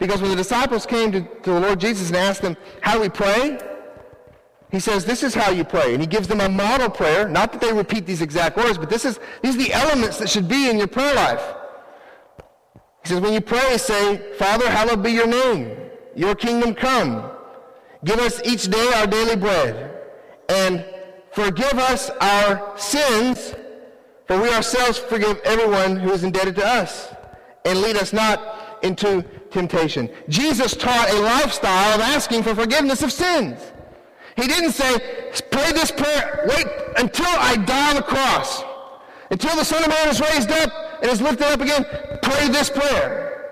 [0.00, 3.00] Because when the disciples came to, to the Lord Jesus and asked him, how do
[3.00, 3.60] we pray?
[4.72, 5.92] He says, this is how you pray.
[5.92, 7.28] And he gives them a model prayer.
[7.28, 10.30] Not that they repeat these exact words, but this is, these are the elements that
[10.30, 11.42] should be in your prayer life.
[13.02, 15.76] He says, when you pray, say, Father, hallowed be your name.
[16.16, 17.30] Your kingdom come.
[18.04, 19.98] Give us each day our daily bread.
[20.48, 20.84] And
[21.32, 23.54] forgive us our sins,
[24.26, 27.12] for we ourselves forgive everyone who is indebted to us.
[27.64, 30.08] And lead us not into temptation.
[30.28, 33.72] Jesus taught a lifestyle of asking for forgiveness of sins.
[34.36, 34.98] He didn't say,
[35.50, 38.62] pray this prayer, wait until I die on the cross.
[39.30, 41.84] Until the Son of Man is raised up and is lifted up again,
[42.22, 43.50] pray this prayer.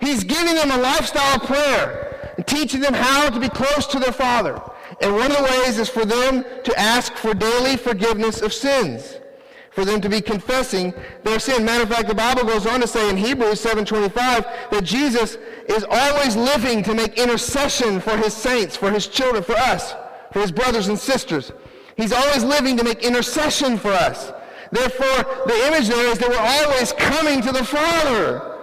[0.00, 3.98] He's giving them a lifestyle of prayer and teaching them how to be close to
[3.98, 4.62] their Father.
[5.00, 9.18] And one of the ways is for them to ask for daily forgiveness of sins
[9.78, 11.64] for them to be confessing their sin.
[11.64, 15.38] Matter of fact, the Bible goes on to say in Hebrews 7.25 that Jesus
[15.68, 19.94] is always living to make intercession for his saints, for his children, for us,
[20.32, 21.52] for his brothers and sisters.
[21.96, 24.32] He's always living to make intercession for us.
[24.72, 28.58] Therefore, the image there is that we're always coming to the Father.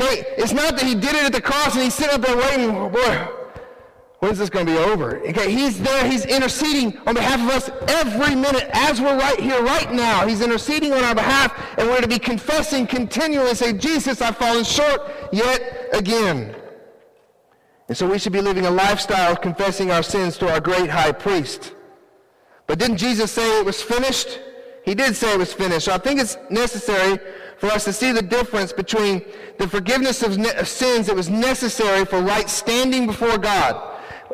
[0.00, 2.34] Okay, it's not that he did it at the cross and he's sitting up there
[2.34, 3.28] waiting, boy,
[4.20, 5.18] When's this going to be over?
[5.28, 6.06] Okay, he's there.
[6.06, 10.26] He's interceding on behalf of us every minute as we're right here, right now.
[10.26, 14.64] He's interceding on our behalf, and we're to be confessing continually, say, Jesus, I've fallen
[14.64, 15.00] short
[15.32, 16.54] yet again.
[17.88, 20.90] And so we should be living a lifestyle of confessing our sins to our great
[20.90, 21.74] high priest.
[22.66, 24.38] But didn't Jesus say it was finished?
[24.84, 25.86] He did say it was finished.
[25.86, 27.18] So I think it's necessary
[27.56, 29.24] for us to see the difference between
[29.58, 33.89] the forgiveness of, ne- of sins that was necessary for right standing before God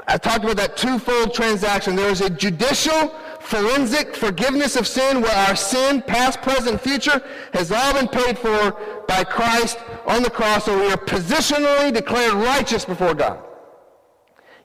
[0.08, 1.96] I talked about that twofold transaction.
[1.96, 3.08] There is a judicial,
[3.40, 8.76] forensic forgiveness of sin where our sin, past, present, future, has all been paid for
[9.08, 13.42] by Christ on the cross, so we are positionally declared righteous before God.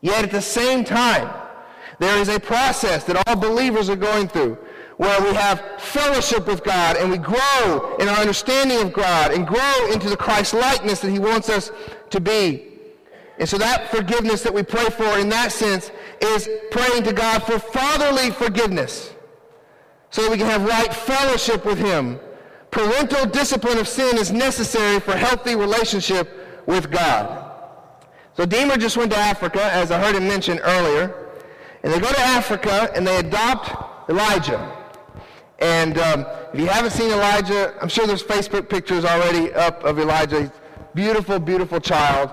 [0.02, 1.34] Yet at the same time,
[2.00, 4.58] there is a process that all believers are going through
[4.98, 9.48] where we have fellowship with God and we grow in our understanding of God and
[9.48, 11.72] grow into the Christ likeness that he wants us
[12.12, 12.71] to be.
[13.42, 15.90] And so that forgiveness that we pray for in that sense
[16.22, 19.16] is praying to God for fatherly forgiveness
[20.12, 22.20] so that we can have right fellowship with him.
[22.70, 27.52] Parental discipline of sin is necessary for healthy relationship with God.
[28.36, 31.34] So Deemer just went to Africa, as I heard him mention earlier.
[31.82, 34.72] And they go to Africa and they adopt Elijah.
[35.58, 39.98] And um, if you haven't seen Elijah, I'm sure there's Facebook pictures already up of
[39.98, 40.54] Elijah.
[40.94, 42.30] Beautiful, beautiful child.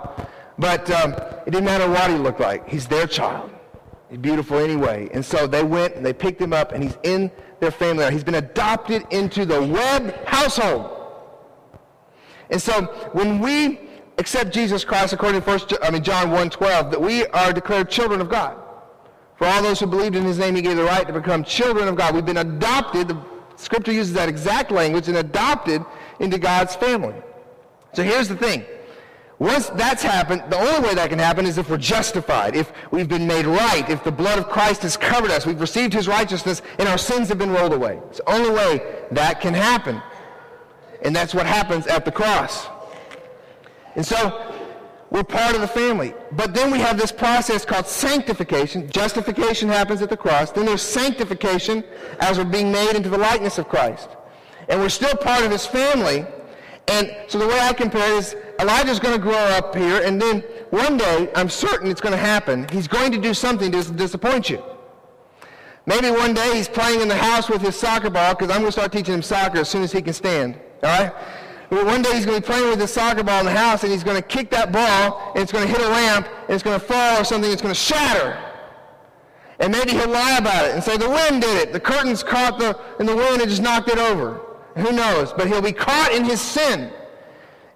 [0.58, 1.12] But um,
[1.46, 2.68] it didn't matter what he looked like.
[2.68, 3.50] He's their child.
[4.10, 5.08] He's beautiful anyway.
[5.12, 8.10] And so they went and they picked him up, and he's in their family.
[8.12, 10.94] He's been adopted into the Webb household.
[12.50, 13.80] And so when we
[14.16, 18.20] accept Jesus Christ, according to first, I mean John 1:12, that we are declared children
[18.20, 18.56] of God.
[19.36, 21.86] For all those who believed in his name, he gave the right to become children
[21.86, 22.14] of God.
[22.14, 23.16] We've been adopted, the
[23.54, 25.84] scripture uses that exact language, and adopted
[26.18, 27.14] into God's family.
[27.92, 28.64] So here's the thing.
[29.38, 33.08] Once that's happened, the only way that can happen is if we're justified, if we've
[33.08, 36.60] been made right, if the blood of Christ has covered us, we've received his righteousness,
[36.78, 38.00] and our sins have been rolled away.
[38.08, 40.02] It's the only way that can happen.
[41.02, 42.66] And that's what happens at the cross.
[43.94, 44.56] And so
[45.10, 46.14] we're part of the family.
[46.32, 48.90] But then we have this process called sanctification.
[48.90, 50.50] Justification happens at the cross.
[50.50, 51.84] Then there's sanctification
[52.18, 54.08] as we're being made into the likeness of Christ.
[54.68, 56.26] And we're still part of his family.
[56.88, 60.20] And so the way I compare it is Elijah's going to grow up here, and
[60.20, 63.82] then one day, I'm certain it's going to happen, he's going to do something to
[63.92, 64.62] disappoint you.
[65.86, 68.68] Maybe one day he's playing in the house with his soccer ball, because I'm going
[68.68, 70.58] to start teaching him soccer as soon as he can stand.
[70.82, 71.12] All right?
[71.70, 73.92] One day he's going to be playing with his soccer ball in the house, and
[73.92, 76.62] he's going to kick that ball, and it's going to hit a lamp, and it's
[76.62, 78.38] going to fall or something, it's going to shatter.
[79.60, 81.72] And maybe he'll lie about it and say, the wind did it.
[81.72, 84.40] The curtains caught the, in the wind and just knocked it over.
[84.80, 85.32] Who knows?
[85.32, 86.90] But he'll be caught in his sin.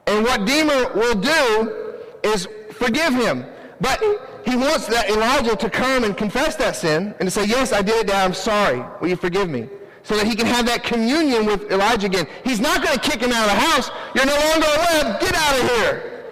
[0.07, 3.45] And what Deemer will do is forgive him.
[3.81, 4.01] But
[4.45, 7.83] he wants that Elijah to come and confess that sin and to say, yes, I
[7.83, 8.85] did it, Dad, I'm sorry.
[9.01, 9.69] Will you forgive me?
[10.05, 12.27] So that he can have that communion with Elijah again.
[12.45, 13.91] He's not going to kick him out of the house.
[14.15, 15.21] You're no longer alive.
[15.21, 16.25] Get out of here.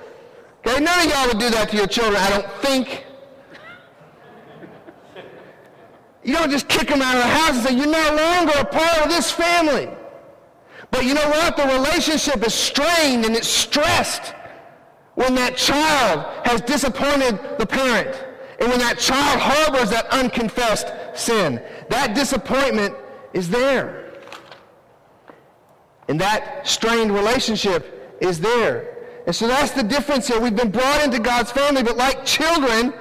[0.67, 3.07] Okay, none of y'all would do that to your children, I don't think.
[6.23, 8.65] You don't just kick them out of the house and say, you're no longer a
[8.65, 9.89] part of this family.
[10.91, 11.57] But you know what?
[11.57, 14.35] The relationship is strained and it's stressed
[15.15, 18.17] when that child has disappointed the parent
[18.59, 21.63] and when that child harbors that unconfessed sin.
[21.89, 22.95] That disappointment
[23.33, 24.13] is there.
[26.09, 28.97] And that strained relationship is there.
[29.27, 30.41] And so that's the difference here.
[30.41, 32.93] We've been brought into God's family, but like children,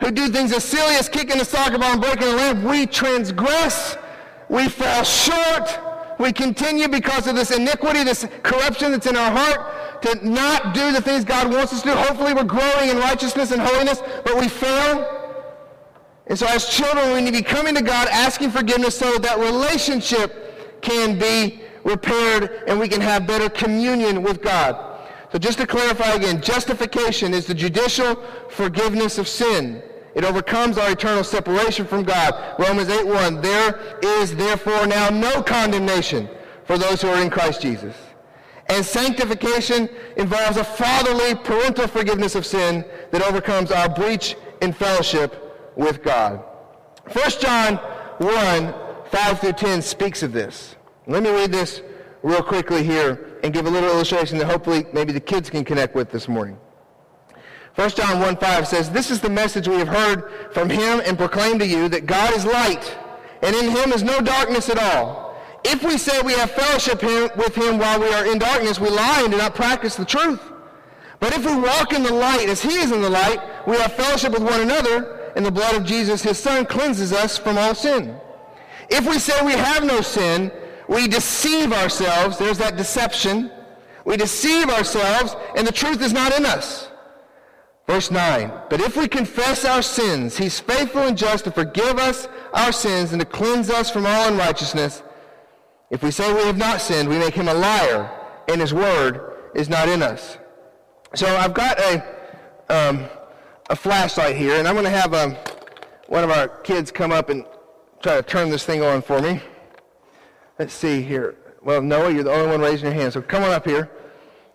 [0.00, 2.86] who do things as silly as kicking a soccer ball and breaking a lamp, we
[2.86, 3.96] transgress,
[4.48, 5.78] we fall short,
[6.18, 10.92] we continue because of this iniquity, this corruption that's in our heart, to not do
[10.92, 11.94] the things God wants us to do.
[11.94, 15.24] Hopefully we're growing in righteousness and holiness, but we fail.
[16.26, 19.38] And so as children, we need to be coming to God, asking forgiveness so that,
[19.38, 24.98] relationship can be repaired and we can have better communion with God.
[25.32, 28.16] So just to clarify again, justification is the judicial
[28.48, 29.82] forgiveness of sin.
[30.16, 32.58] It overcomes our eternal separation from God.
[32.58, 36.26] Romans 8.1, there is therefore now no condemnation
[36.64, 37.94] for those who are in Christ Jesus.
[38.70, 45.70] And sanctification involves a fatherly parental forgiveness of sin that overcomes our breach in fellowship
[45.76, 46.42] with God.
[47.12, 48.74] 1 John 1,
[49.10, 50.76] 5 through 10 speaks of this.
[51.06, 51.82] Let me read this
[52.22, 55.94] real quickly here and give a little illustration that hopefully maybe the kids can connect
[55.94, 56.58] with this morning.
[57.76, 61.18] 1 John 1 5 says, This is the message we have heard from him and
[61.18, 62.96] proclaim to you that God is light,
[63.42, 65.38] and in him is no darkness at all.
[65.62, 67.02] If we say we have fellowship
[67.36, 70.40] with him while we are in darkness, we lie and do not practice the truth.
[71.20, 73.92] But if we walk in the light as he is in the light, we have
[73.92, 77.74] fellowship with one another, and the blood of Jesus, his son, cleanses us from all
[77.74, 78.18] sin.
[78.88, 80.50] If we say we have no sin,
[80.88, 82.38] we deceive ourselves.
[82.38, 83.50] There's that deception.
[84.06, 86.90] We deceive ourselves, and the truth is not in us.
[87.86, 92.26] Verse 9, but if we confess our sins, he's faithful and just to forgive us
[92.52, 95.04] our sins and to cleanse us from all unrighteousness.
[95.90, 98.10] If we say we have not sinned, we make him a liar,
[98.48, 100.36] and his word is not in us.
[101.14, 102.04] So I've got a,
[102.68, 103.04] um,
[103.70, 105.36] a flashlight here, and I'm going to have um,
[106.08, 107.44] one of our kids come up and
[108.02, 109.40] try to turn this thing on for me.
[110.58, 111.36] Let's see here.
[111.62, 113.88] Well, Noah, you're the only one raising your hand, so come on up here.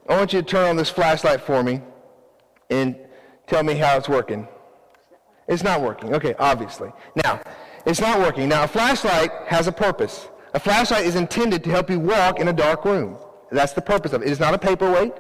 [0.10, 1.82] I want you to turn on this flashlight for me
[2.70, 2.96] and
[3.52, 4.48] Tell me how it's working.
[5.46, 6.16] It's not working.
[6.16, 6.90] Okay, obviously.
[7.22, 7.42] Now,
[7.86, 8.48] it's not working.
[8.48, 10.30] Now, a flashlight has a purpose.
[10.54, 13.18] A flashlight is intended to help you walk in a dark room.
[13.52, 14.30] That's the purpose of it.
[14.30, 15.12] It is not a paperweight.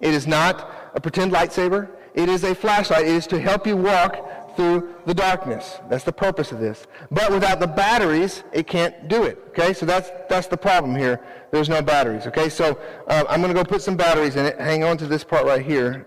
[0.00, 1.88] It is not a pretend lightsaber.
[2.14, 3.04] It is a flashlight.
[3.04, 5.80] It is to help you walk through the darkness.
[5.90, 6.86] That's the purpose of this.
[7.10, 9.38] But without the batteries, it can't do it.
[9.48, 11.20] Okay, so that's that's the problem here.
[11.50, 12.28] There's no batteries.
[12.28, 12.78] Okay, so
[13.08, 14.60] uh, I'm going to go put some batteries in it.
[14.60, 16.06] Hang on to this part right here.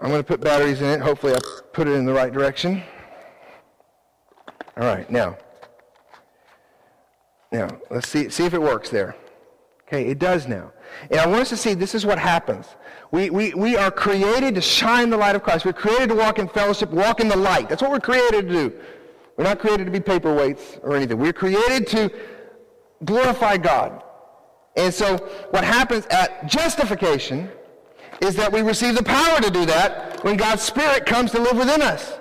[0.00, 1.00] I'm going to put batteries in it.
[1.00, 1.38] Hopefully I
[1.72, 2.82] put it in the right direction.
[4.76, 5.36] All right, now.
[7.52, 9.14] Now, let's see, see if it works there.
[9.86, 10.72] Okay, it does now.
[11.10, 12.66] And I want us to see this is what happens.
[13.10, 15.64] We, we, we are created to shine the light of Christ.
[15.64, 17.68] We're created to walk in fellowship, walk in the light.
[17.68, 18.80] That's what we're created to do.
[19.36, 21.18] We're not created to be paperweights or anything.
[21.18, 22.10] We're created to
[23.04, 24.02] glorify God.
[24.76, 25.16] And so
[25.50, 27.50] what happens at justification
[28.20, 31.56] is that we receive the power to do that when God's Spirit comes to live
[31.56, 32.18] within us.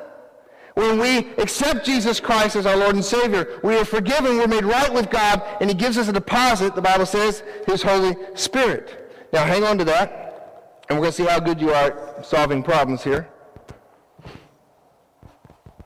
[0.76, 4.64] When we accept Jesus Christ as our Lord and Savior, we are forgiven, we're made
[4.64, 9.28] right with God, and He gives us a deposit, the Bible says, His Holy Spirit.
[9.34, 12.26] Now hang on to that, and we're going to see how good you are at
[12.26, 13.28] solving problems here.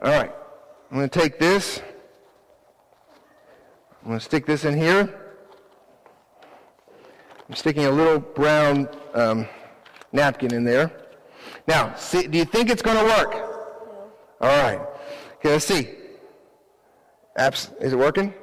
[0.03, 0.31] All right.
[0.91, 1.81] I'm going to take this.
[4.03, 5.19] I'm going to stick this in here.
[7.49, 9.47] I'm sticking a little brown um,
[10.13, 10.91] napkin in there.
[11.67, 13.33] Now, see, do you think it's going to work?
[13.33, 14.11] No.
[14.41, 14.79] All right.
[15.37, 15.89] Okay, let's see.
[17.37, 18.33] Apps, is it working?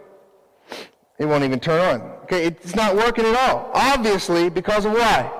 [1.18, 2.00] It won't even turn on.
[2.24, 3.70] Okay, it's not working at all.
[3.74, 5.30] Obviously, because of why?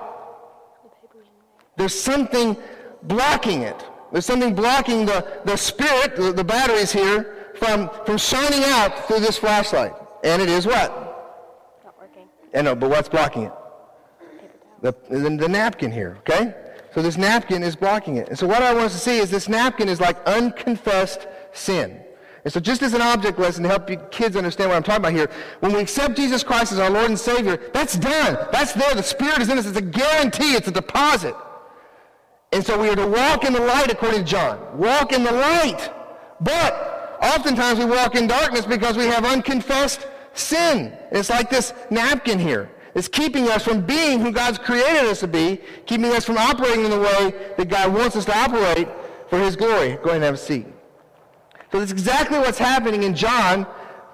[1.77, 2.57] There's something
[3.05, 3.87] blocking it.
[4.13, 9.21] There's something blocking the, the spirit, the, the batteries here, from, from shining out through
[9.21, 9.93] this flashlight.
[10.23, 10.91] And it is what?
[11.85, 12.29] Not working.
[12.55, 13.53] I know, but what's blocking it?
[14.83, 16.55] The, the, the napkin here, okay?
[16.95, 18.29] So this napkin is blocking it.
[18.29, 22.03] And so what I want us to see is this napkin is like unconfessed sin.
[22.45, 25.03] And so just as an object lesson to help you kids understand what I'm talking
[25.03, 28.39] about here, when we accept Jesus Christ as our Lord and Savior, that's done.
[28.51, 28.95] That's there.
[28.95, 29.67] The Spirit is in us.
[29.67, 30.55] It's a guarantee.
[30.55, 31.35] It's a deposit.
[32.53, 34.59] And so we are to walk in the light according to John.
[34.77, 35.93] Walk in the light.
[36.41, 40.97] But oftentimes we walk in darkness because we have unconfessed sin.
[41.13, 42.71] It's like this napkin here.
[42.95, 46.85] It's keeping us from being who God's created us to be, keeping us from operating
[46.85, 48.89] in the way that God wants us to operate
[49.29, 49.91] for his glory.
[50.03, 50.67] Go ahead and have a seat.
[51.71, 53.67] So that's exactly what's happening in John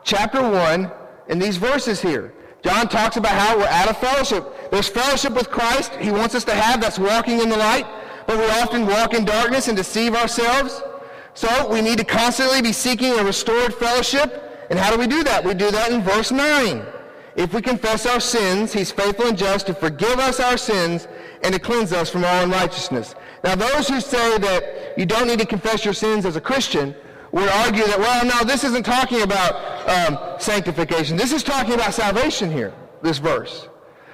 [0.04, 0.90] chapter 1
[1.28, 2.34] in these verses here.
[2.62, 4.70] John talks about how we're out of fellowship.
[4.70, 6.80] There's fellowship with Christ he wants us to have.
[6.80, 7.86] That's walking in the light.
[8.26, 10.82] But we often walk in darkness and deceive ourselves.
[11.34, 14.66] So we need to constantly be seeking a restored fellowship.
[14.68, 15.44] And how do we do that?
[15.44, 16.84] We do that in verse 9.
[17.36, 21.06] If we confess our sins, he's faithful and just to forgive us our sins
[21.42, 23.14] and to cleanse us from all unrighteousness.
[23.44, 26.94] Now, those who say that you don't need to confess your sins as a Christian
[27.32, 29.54] would argue that, well, no, this isn't talking about
[29.86, 31.18] um, sanctification.
[31.18, 32.72] This is talking about salvation here,
[33.02, 33.68] this verse.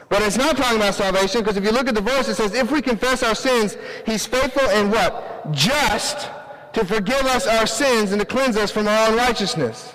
[0.09, 2.55] But it's not talking about salvation because if you look at the verse, it says,
[2.55, 5.53] if we confess our sins, he's faithful and what?
[5.53, 6.29] Just
[6.73, 9.95] to forgive us our sins and to cleanse us from all unrighteousness.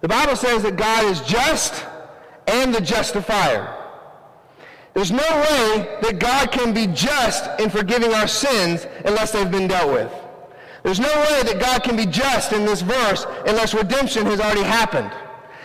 [0.00, 1.84] The Bible says that God is just
[2.46, 3.74] and the justifier.
[4.94, 9.68] There's no way that God can be just in forgiving our sins unless they've been
[9.68, 10.12] dealt with.
[10.82, 14.62] There's no way that God can be just in this verse unless redemption has already
[14.62, 15.12] happened.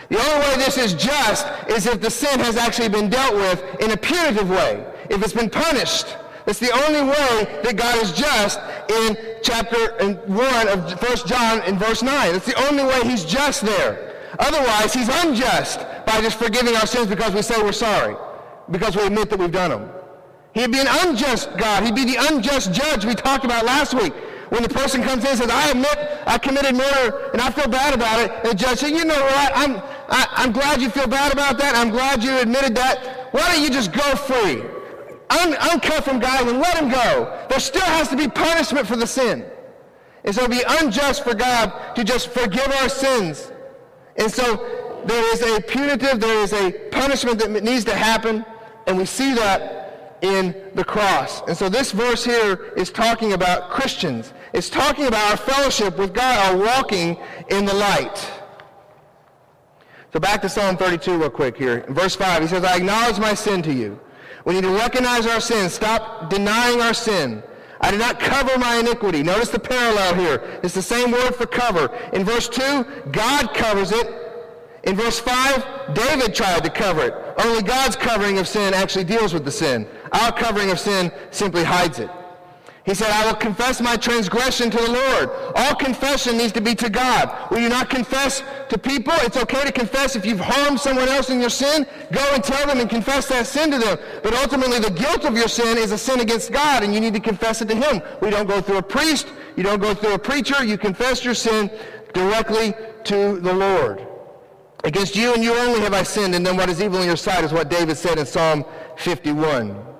[0.09, 3.63] The only way this is just is if the sin has actually been dealt with
[3.79, 6.15] in a punitive way, if it's been punished.
[6.45, 8.59] That's the only way that God is just
[8.89, 9.93] in chapter
[10.27, 12.33] 1 of 1 John in verse 9.
[12.33, 14.12] That's the only way he's just there.
[14.39, 18.15] Otherwise, he's unjust by just forgiving our sins because we say we're sorry,
[18.71, 19.89] because we admit that we've done them.
[20.53, 21.83] He'd be an unjust God.
[21.83, 24.13] He'd be the unjust judge we talked about last week.
[24.49, 27.67] When the person comes in and says, I admit I committed murder and I feel
[27.67, 29.77] bad about it, and the judge says, you know what, I'm,
[30.09, 31.75] I, I'm glad you feel bad about that.
[31.75, 33.29] I'm glad you admitted that.
[33.31, 34.61] Why don't you just go free?
[35.31, 37.45] Un- uncut from God and let him go.
[37.49, 39.43] There still has to be punishment for the sin.
[40.23, 43.51] And so it would be unjust for God to just forgive our sins
[44.17, 48.45] and so there is a punitive, there is a punishment that needs to happen,
[48.87, 51.41] and we see that in the cross.
[51.47, 54.33] And so this verse here is talking about Christians.
[54.53, 57.17] It's talking about our fellowship with God, our walking
[57.49, 58.31] in the light.
[60.13, 61.79] So back to Psalm 32 real quick here.
[61.79, 63.99] In verse 5, he says, I acknowledge my sin to you.
[64.45, 65.69] We need to recognize our sin.
[65.69, 67.43] Stop denying our sin.
[67.83, 69.21] I did not cover my iniquity.
[69.23, 70.59] Notice the parallel here.
[70.63, 71.93] It's the same word for cover.
[72.13, 74.07] In verse 2, God covers it.
[74.85, 77.13] In verse 5, David tried to cover it.
[77.43, 79.85] Only God's covering of sin actually deals with the sin.
[80.13, 82.09] Our covering of sin simply hides it.
[82.85, 85.29] He said, I will confess my transgression to the Lord.
[85.55, 87.49] All confession needs to be to God.
[87.49, 89.13] Will you not confess to people?
[89.19, 91.85] It's okay to confess if you've harmed someone else in your sin.
[92.11, 93.97] Go and tell them and confess that sin to them.
[94.21, 97.13] But ultimately, the guilt of your sin is a sin against God, and you need
[97.13, 98.01] to confess it to Him.
[98.21, 99.27] We don't go through a priest.
[99.55, 100.61] You don't go through a preacher.
[100.65, 101.71] You confess your sin
[102.13, 102.73] directly
[103.05, 104.05] to the Lord.
[104.83, 107.15] Against you and you only have I sinned, and then what is evil in your
[107.15, 108.65] sight is what David said in Psalm
[108.97, 109.92] 51.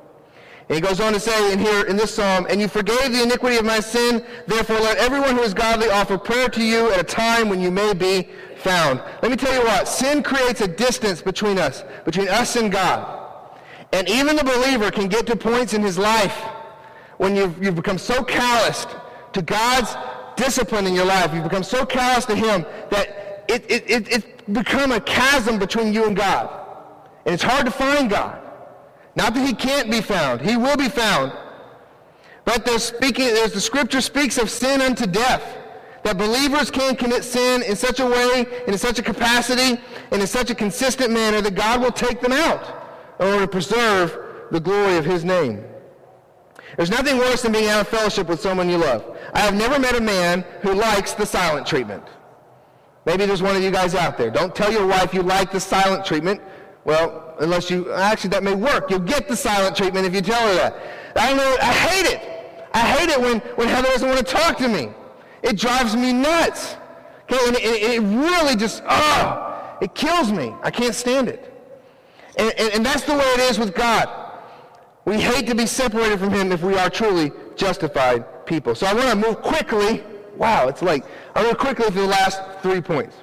[0.69, 3.21] And he goes on to say in here in this psalm, and you forgave the
[3.21, 6.99] iniquity of my sin, therefore let everyone who is godly offer prayer to you at
[6.99, 9.01] a time when you may be found.
[9.21, 13.19] Let me tell you what, sin creates a distance between us, between us and God.
[13.91, 16.37] And even the believer can get to points in his life
[17.17, 18.89] when you've, you've become so calloused
[19.33, 19.95] to God's
[20.35, 24.27] discipline in your life, you've become so callous to him that it, it, it, it's
[24.51, 26.49] become a chasm between you and God.
[27.25, 28.42] And it's hard to find God.
[29.15, 30.41] Not that he can't be found.
[30.41, 31.31] He will be found.
[32.45, 35.57] But there's speaking, as the scripture speaks of sin unto death,
[36.03, 39.79] that believers can commit sin in such a way, and in such a capacity,
[40.11, 42.89] and in such a consistent manner that God will take them out
[43.19, 44.17] in order to preserve
[44.51, 45.63] the glory of his name.
[46.75, 49.17] There's nothing worse than being out of fellowship with someone you love.
[49.33, 52.03] I have never met a man who likes the silent treatment.
[53.05, 54.31] Maybe there's one of you guys out there.
[54.31, 56.41] Don't tell your wife you like the silent treatment.
[56.85, 58.89] Well, unless you, actually that may work.
[58.89, 60.75] You'll get the silent treatment if you tell her that.
[61.15, 62.21] I know, I hate it.
[62.73, 64.89] I hate it when, when Heather doesn't want to talk to me.
[65.43, 66.75] It drives me nuts.
[67.23, 70.53] Okay, and it, it really just, oh, it kills me.
[70.61, 71.49] I can't stand it.
[72.37, 74.09] And, and, and that's the way it is with God.
[75.05, 78.73] We hate to be separated from him if we are truly justified people.
[78.73, 80.03] So I want to move quickly.
[80.37, 81.03] Wow, it's late.
[81.35, 83.15] I want to quickly through the last three points.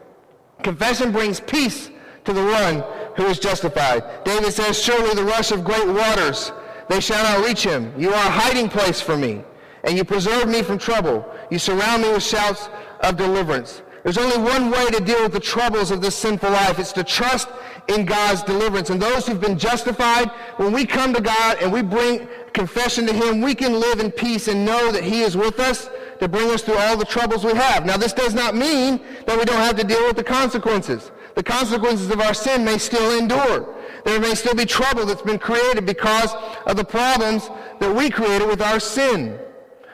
[0.63, 1.90] Confession brings peace
[2.25, 2.85] to the one
[3.17, 4.25] who is justified.
[4.25, 6.53] David says, Surely the rush of great waters,
[6.89, 7.93] they shall not reach him.
[7.97, 9.43] You are a hiding place for me,
[9.85, 11.25] and you preserve me from trouble.
[11.51, 12.69] You surround me with shouts
[13.01, 13.83] of deliverance.
[14.03, 16.79] There's only one way to deal with the troubles of this sinful life.
[16.79, 17.49] It's to trust
[17.89, 18.89] in God's deliverance.
[18.91, 23.13] And those who've been justified, when we come to God and we bring confession to
[23.13, 26.51] him, we can live in peace and know that he is with us to bring
[26.51, 27.85] us through all the troubles we have.
[27.85, 31.11] Now, this does not mean that we don't have to deal with the consequences.
[31.41, 33.67] The consequences of our sin may still endure.
[34.05, 36.35] There may still be trouble that's been created because
[36.67, 39.41] of the problems that we created with our sin.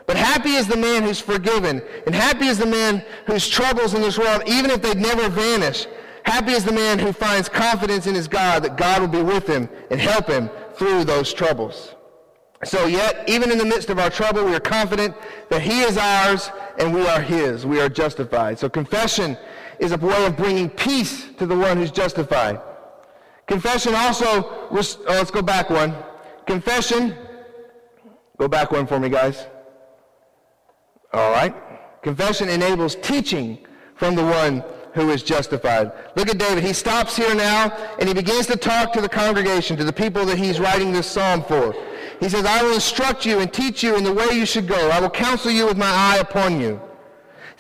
[0.09, 4.03] But happy is the man who's forgiven, and happy is the man whose troubles in
[4.03, 5.87] this world, even if they'd never vanish,
[6.25, 9.47] happy is the man who finds confidence in his God that God will be with
[9.47, 11.95] him and help him through those troubles.
[12.65, 15.15] So yet, even in the midst of our trouble, we are confident
[15.51, 17.65] that he is ours and we are his.
[17.65, 18.59] We are justified.
[18.59, 19.39] So confession
[19.79, 22.61] is a way of bringing peace to the one who's justified.
[23.47, 25.95] Confession also, oh, let's go back one.
[26.47, 27.17] Confession,
[28.39, 29.47] go back one for me, guys.
[31.13, 31.55] All right?
[32.03, 33.59] Confession enables teaching
[33.95, 34.65] from the one
[34.95, 35.93] who is justified.
[36.17, 36.65] Look at David.
[36.65, 40.25] He stops here now and he begins to talk to the congregation, to the people
[40.25, 41.75] that he's writing this psalm for.
[42.19, 44.91] He says, I will instruct you and teach you in the way you should go.
[44.91, 46.81] I will counsel you with my eye upon you.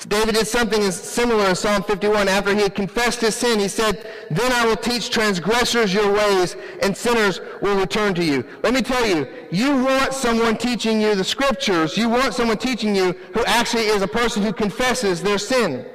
[0.05, 2.29] David did something similar in Psalm 51.
[2.29, 6.55] After he had confessed his sin, he said, Then I will teach transgressors your ways,
[6.83, 8.45] and sinners will return to you.
[8.63, 11.97] Let me tell you, you want someone teaching you the scriptures.
[11.97, 15.87] You want someone teaching you who actually is a person who confesses their sin.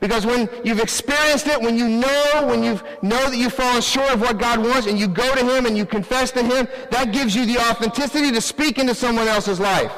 [0.00, 4.12] Because when you've experienced it, when you know, when you know that you've fallen short
[4.12, 7.12] of what God wants, and you go to Him and you confess to Him, that
[7.12, 9.92] gives you the authenticity to speak into someone else's life.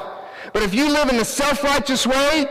[0.53, 2.47] But if you live in a self-righteous way,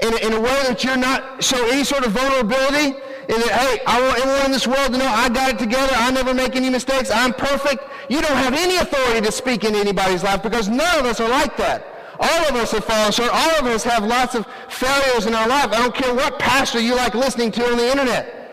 [0.00, 2.96] in, in a way that you're not show any sort of vulnerability,
[3.28, 5.92] and that, hey, I want everyone in this world to know I got it together,
[5.94, 9.78] I never make any mistakes, I'm perfect, you don't have any authority to speak into
[9.78, 11.86] anybody's life because none of us are like that.
[12.20, 13.30] All of us have fallen short.
[13.32, 15.68] All of us have lots of failures in our life.
[15.72, 18.52] I don't care what pastor you like listening to on the internet.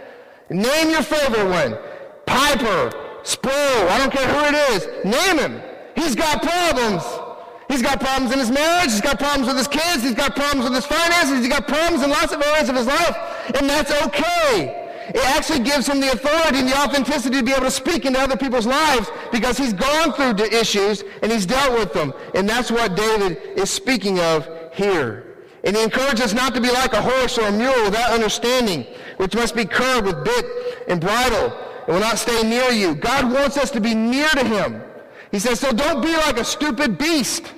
[0.49, 1.77] Name your favorite one.
[2.25, 2.91] Piper,
[3.23, 4.87] Sproul, I don't care who it is.
[5.03, 5.61] Name him.
[5.95, 7.03] He's got problems.
[7.67, 8.91] He's got problems in his marriage.
[8.91, 10.01] He's got problems with his kids.
[10.01, 11.39] He's got problems with his finances.
[11.39, 13.15] He's got problems in lots of areas of his life.
[13.55, 14.85] And that's okay.
[15.09, 18.19] It actually gives him the authority and the authenticity to be able to speak into
[18.19, 22.13] other people's lives because he's gone through the issues and he's dealt with them.
[22.35, 25.35] And that's what David is speaking of here.
[25.63, 28.85] And he encourages us not to be like a horse or a mule without understanding,
[29.17, 30.45] which must be curbed with bit
[30.87, 31.57] and bridle
[31.87, 32.95] and will not stay near you.
[32.95, 34.81] God wants us to be near to him.
[35.31, 37.53] He says, so don't be like a stupid beast.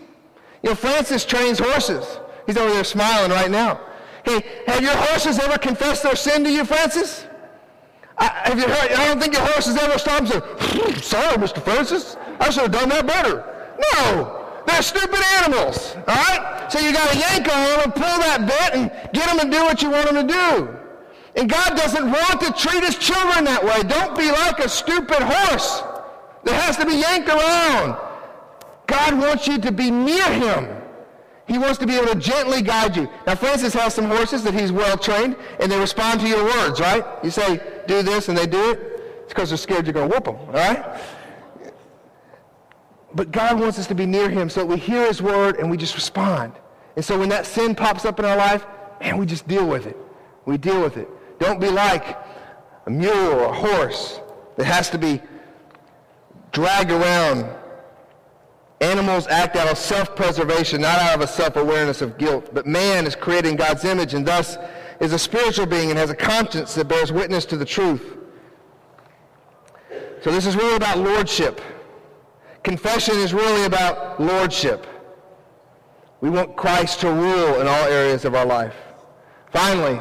[0.63, 2.19] You know, Francis trains horses.
[2.45, 3.79] He's over there smiling right now.
[4.23, 7.25] Hey, have your horses ever confessed their sin to you, Francis?
[8.17, 10.99] I, have you heard, I don't think your horse has ever stopped and said, hmm,
[10.99, 11.63] sorry, Mr.
[11.63, 13.45] Francis, I should have done that better.
[13.93, 16.67] No, they're stupid animals, all right?
[16.69, 19.57] So you got to yank on them and pull that bit and get them to
[19.57, 20.79] do what you want them to do.
[21.35, 23.81] And God doesn't want to treat his children that way.
[23.83, 25.81] Don't be like a stupid horse
[26.43, 28.08] that has to be yanked around.
[28.89, 30.67] God wants you to be near him.
[31.47, 33.09] He wants to be able to gently guide you.
[33.25, 36.79] Now, Francis has some horses that he's well trained, and they respond to your words,
[36.79, 37.03] right?
[37.23, 38.79] You say, do this, and they do it.
[39.23, 40.99] It's because they're scared you're going to whoop them, all right?
[43.13, 45.69] But God wants us to be near him so that we hear his word and
[45.69, 46.53] we just respond.
[46.95, 48.65] And so when that sin pops up in our life,
[49.01, 49.97] man, we just deal with it.
[50.45, 51.07] We deal with it.
[51.39, 52.17] Don't be like
[52.85, 54.19] a mule or a horse
[54.57, 55.21] that has to be
[56.51, 57.45] dragged around
[58.81, 62.53] Animals act out of self-preservation, not out of a self-awareness of guilt.
[62.53, 64.57] But man is created in God's image and thus
[64.99, 68.17] is a spiritual being and has a conscience that bears witness to the truth.
[70.21, 71.61] So this is really about lordship.
[72.63, 74.85] Confession is really about lordship.
[76.21, 78.75] We want Christ to rule in all areas of our life.
[79.51, 79.99] Finally,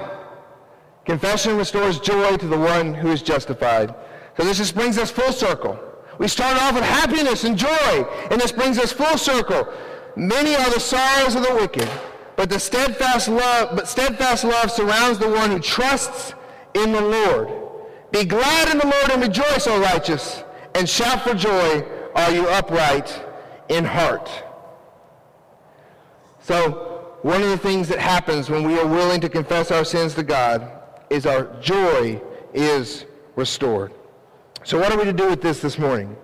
[1.04, 3.94] confession restores joy to the one who is justified.
[4.36, 5.78] So this just brings us full circle.
[6.18, 9.72] We started off with happiness and joy, and this brings us full circle.
[10.16, 11.88] Many are the sorrows of the wicked,
[12.34, 16.34] but the steadfast love, but steadfast love surrounds the one who trusts
[16.74, 17.48] in the Lord.
[18.10, 20.42] Be glad in the Lord and rejoice, O righteous,
[20.74, 23.24] and shout for joy, all you upright
[23.68, 24.28] in heart.
[26.40, 30.14] So, one of the things that happens when we are willing to confess our sins
[30.14, 30.70] to God
[31.10, 32.20] is our joy
[32.54, 33.04] is
[33.36, 33.92] restored.
[34.64, 36.16] So what are we to do with this this morning?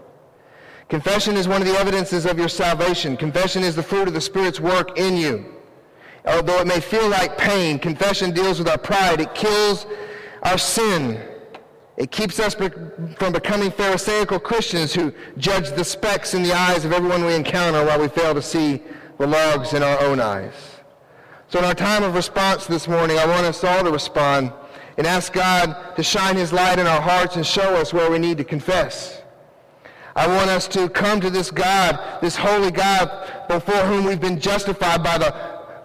[0.88, 3.16] Confession is one of the evidences of your salvation.
[3.16, 5.46] Confession is the fruit of the Spirit's work in you.
[6.26, 9.20] Although it may feel like pain, confession deals with our pride.
[9.20, 9.86] It kills
[10.42, 11.20] our sin.
[11.96, 16.92] It keeps us from becoming Pharisaical Christians who judge the specks in the eyes of
[16.92, 18.82] everyone we encounter while we fail to see
[19.18, 20.54] the logs in our own eyes.
[21.48, 24.52] So in our time of response this morning, I want us all to respond
[24.96, 28.18] and ask God to shine his light in our hearts and show us where we
[28.18, 29.22] need to confess.
[30.16, 34.38] I want us to come to this God, this holy God, before whom we've been
[34.38, 35.34] justified by the,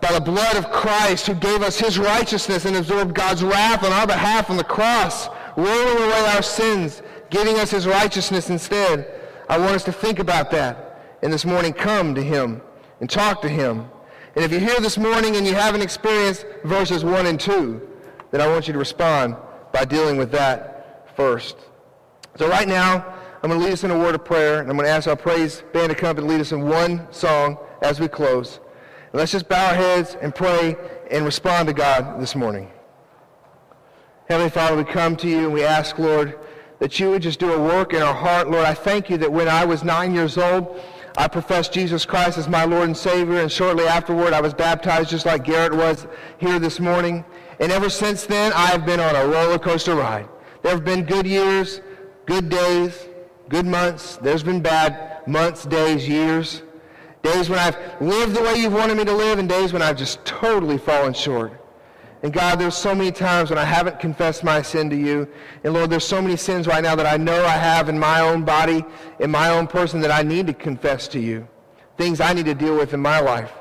[0.01, 3.91] by the blood of Christ, who gave us his righteousness and absorbed God's wrath on
[3.91, 7.01] our behalf on the cross, rolling away our sins,
[7.31, 9.19] giving us his righteousness instead.
[9.49, 11.17] I want us to think about that.
[11.23, 12.61] And this morning, come to him
[13.01, 13.89] and talk to him.
[14.35, 17.88] And if you're here this morning and you haven't experienced verses 1 and 2,
[18.31, 19.35] then I want you to respond
[19.71, 21.57] by dealing with that first.
[22.35, 23.05] So right now,
[23.41, 25.07] I'm going to lead us in a word of prayer, and I'm going to ask
[25.07, 28.59] our praise band to come and lead us in one song as we close.
[29.11, 30.75] And let's just bow our heads and pray
[31.09, 32.69] and respond to God this morning.
[34.27, 36.37] Heavenly Father, we come to you and we ask, Lord,
[36.79, 38.49] that you would just do a work in our heart.
[38.49, 40.79] Lord, I thank you that when I was nine years old,
[41.17, 45.09] I professed Jesus Christ as my Lord and Savior, and shortly afterward I was baptized
[45.09, 46.07] just like Garrett was
[46.37, 47.25] here this morning.
[47.59, 50.27] And ever since then, I have been on a roller coaster ride.
[50.61, 51.81] There have been good years,
[52.25, 53.07] good days,
[53.49, 54.17] good months.
[54.17, 56.63] There's been bad months, days, years.
[57.21, 59.97] Days when I've lived the way you've wanted me to live, and days when I've
[59.97, 61.53] just totally fallen short.
[62.23, 65.27] And God, there's so many times when I haven't confessed my sin to you.
[65.63, 68.21] And Lord, there's so many sins right now that I know I have in my
[68.21, 68.83] own body,
[69.19, 71.47] in my own person, that I need to confess to you.
[71.97, 73.51] Things I need to deal with in my life.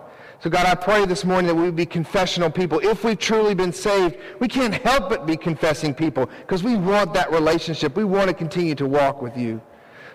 [0.41, 2.78] So God, I pray this morning that we would be confessional people.
[2.78, 7.12] If we've truly been saved, we can't help but be confessing people because we want
[7.14, 7.97] that relationship.
[7.97, 9.61] We want to continue to walk with you.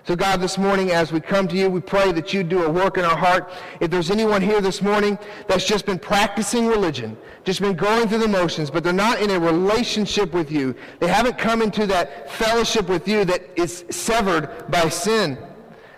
[0.06, 2.70] So God, this morning as we come to you, we pray that you do a
[2.70, 3.50] work in our heart.
[3.80, 8.18] If there's anyone here this morning that's just been practicing religion, just been going through
[8.18, 12.30] the motions, but they're not in a relationship with you, they haven't come into that
[12.30, 15.36] fellowship with you that is severed by sin.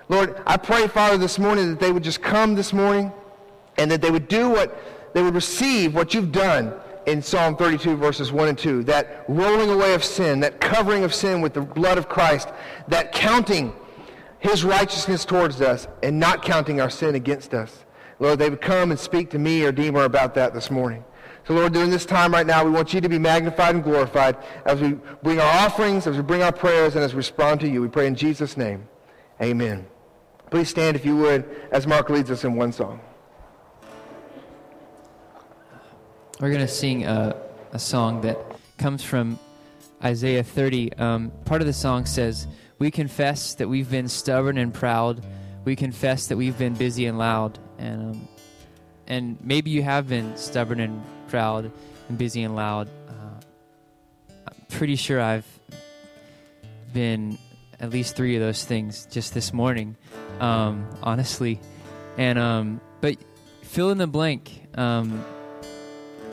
[0.08, 3.12] Lord, I pray, Father, this morning that they would just come this morning
[3.78, 4.76] and that they would do what,
[5.14, 6.72] they would receive what you've done
[7.06, 8.84] in Psalm 32, verses 1 and 2.
[8.84, 12.48] That rolling away of sin, that covering of sin with the blood of Christ,
[12.88, 13.72] that counting
[14.38, 17.84] his righteousness towards us and not counting our sin against us.
[18.18, 21.04] Lord, they would come and speak to me or Deemer about that this morning.
[21.46, 24.36] So, Lord, during this time right now, we want you to be magnified and glorified
[24.64, 27.68] as we bring our offerings, as we bring our prayers, and as we respond to
[27.68, 27.80] you.
[27.80, 28.88] We pray in Jesus' name.
[29.40, 29.86] Amen.
[30.50, 33.00] Please stand, if you would, as Mark leads us in one song.
[36.38, 37.34] We're going to sing a,
[37.72, 38.36] a, song that
[38.76, 39.38] comes from
[40.04, 40.92] Isaiah 30.
[40.98, 42.46] Um, part of the song says,
[42.78, 45.24] we confess that we've been stubborn and proud.
[45.64, 47.58] We confess that we've been busy and loud.
[47.78, 48.28] And, um,
[49.06, 51.72] and maybe you have been stubborn and proud
[52.10, 52.90] and busy and loud.
[53.08, 53.40] Uh,
[54.46, 55.48] I'm pretty sure I've
[56.92, 57.38] been
[57.80, 59.96] at least three of those things just this morning,
[60.40, 61.60] um, honestly.
[62.18, 63.16] And um, but
[63.62, 65.24] fill in the blank um,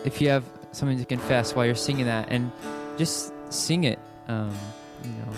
[0.05, 2.51] if you have something to confess while you're singing that, and
[2.97, 3.99] just sing it.
[4.27, 4.55] Um,
[5.03, 5.33] you know,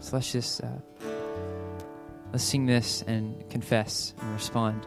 [0.00, 0.68] so let's just uh,
[2.32, 4.86] let's sing this and confess and respond.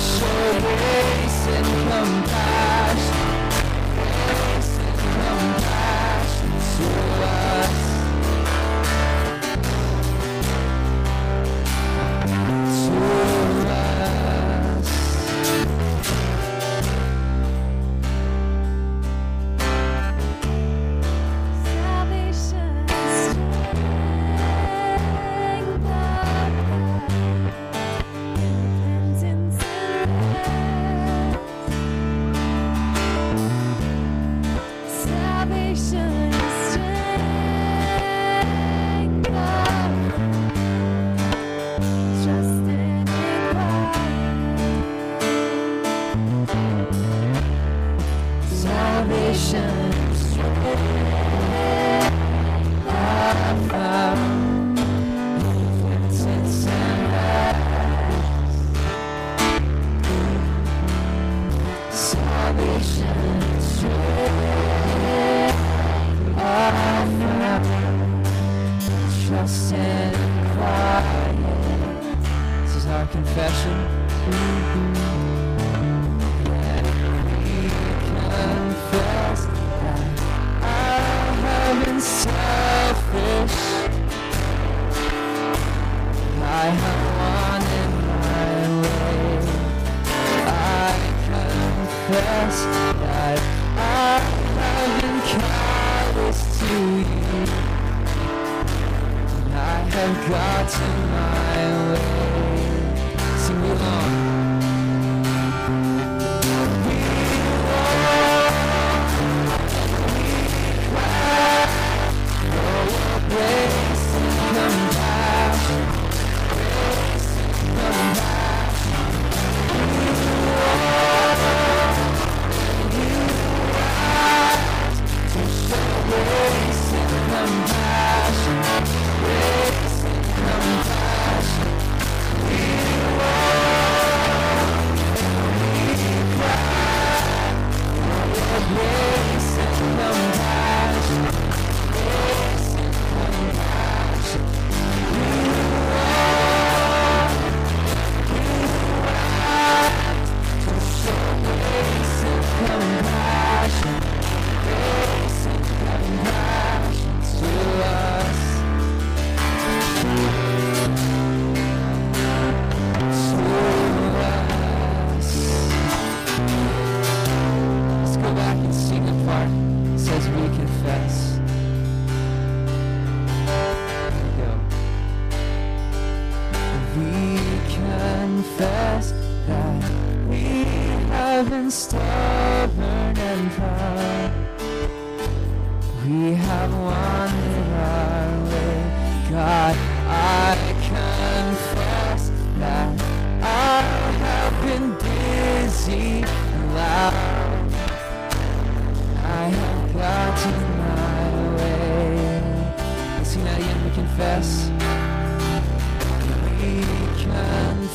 [0.00, 3.28] show grace and compassion,
[4.24, 6.86] grace and compassion to
[7.24, 7.89] us.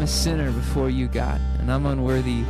[0.00, 2.42] I'm a sinner before you, God, and I'm unworthy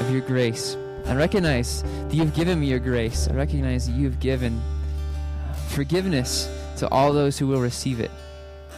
[0.00, 0.78] of your grace.
[1.04, 3.28] I recognize that you've given me your grace.
[3.28, 8.10] I recognize that you've given uh, forgiveness to all those who will receive it.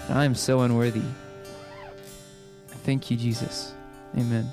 [0.08, 1.04] And I am so unworthy.
[2.82, 3.72] Thank you, Jesus.
[4.16, 4.50] Amen.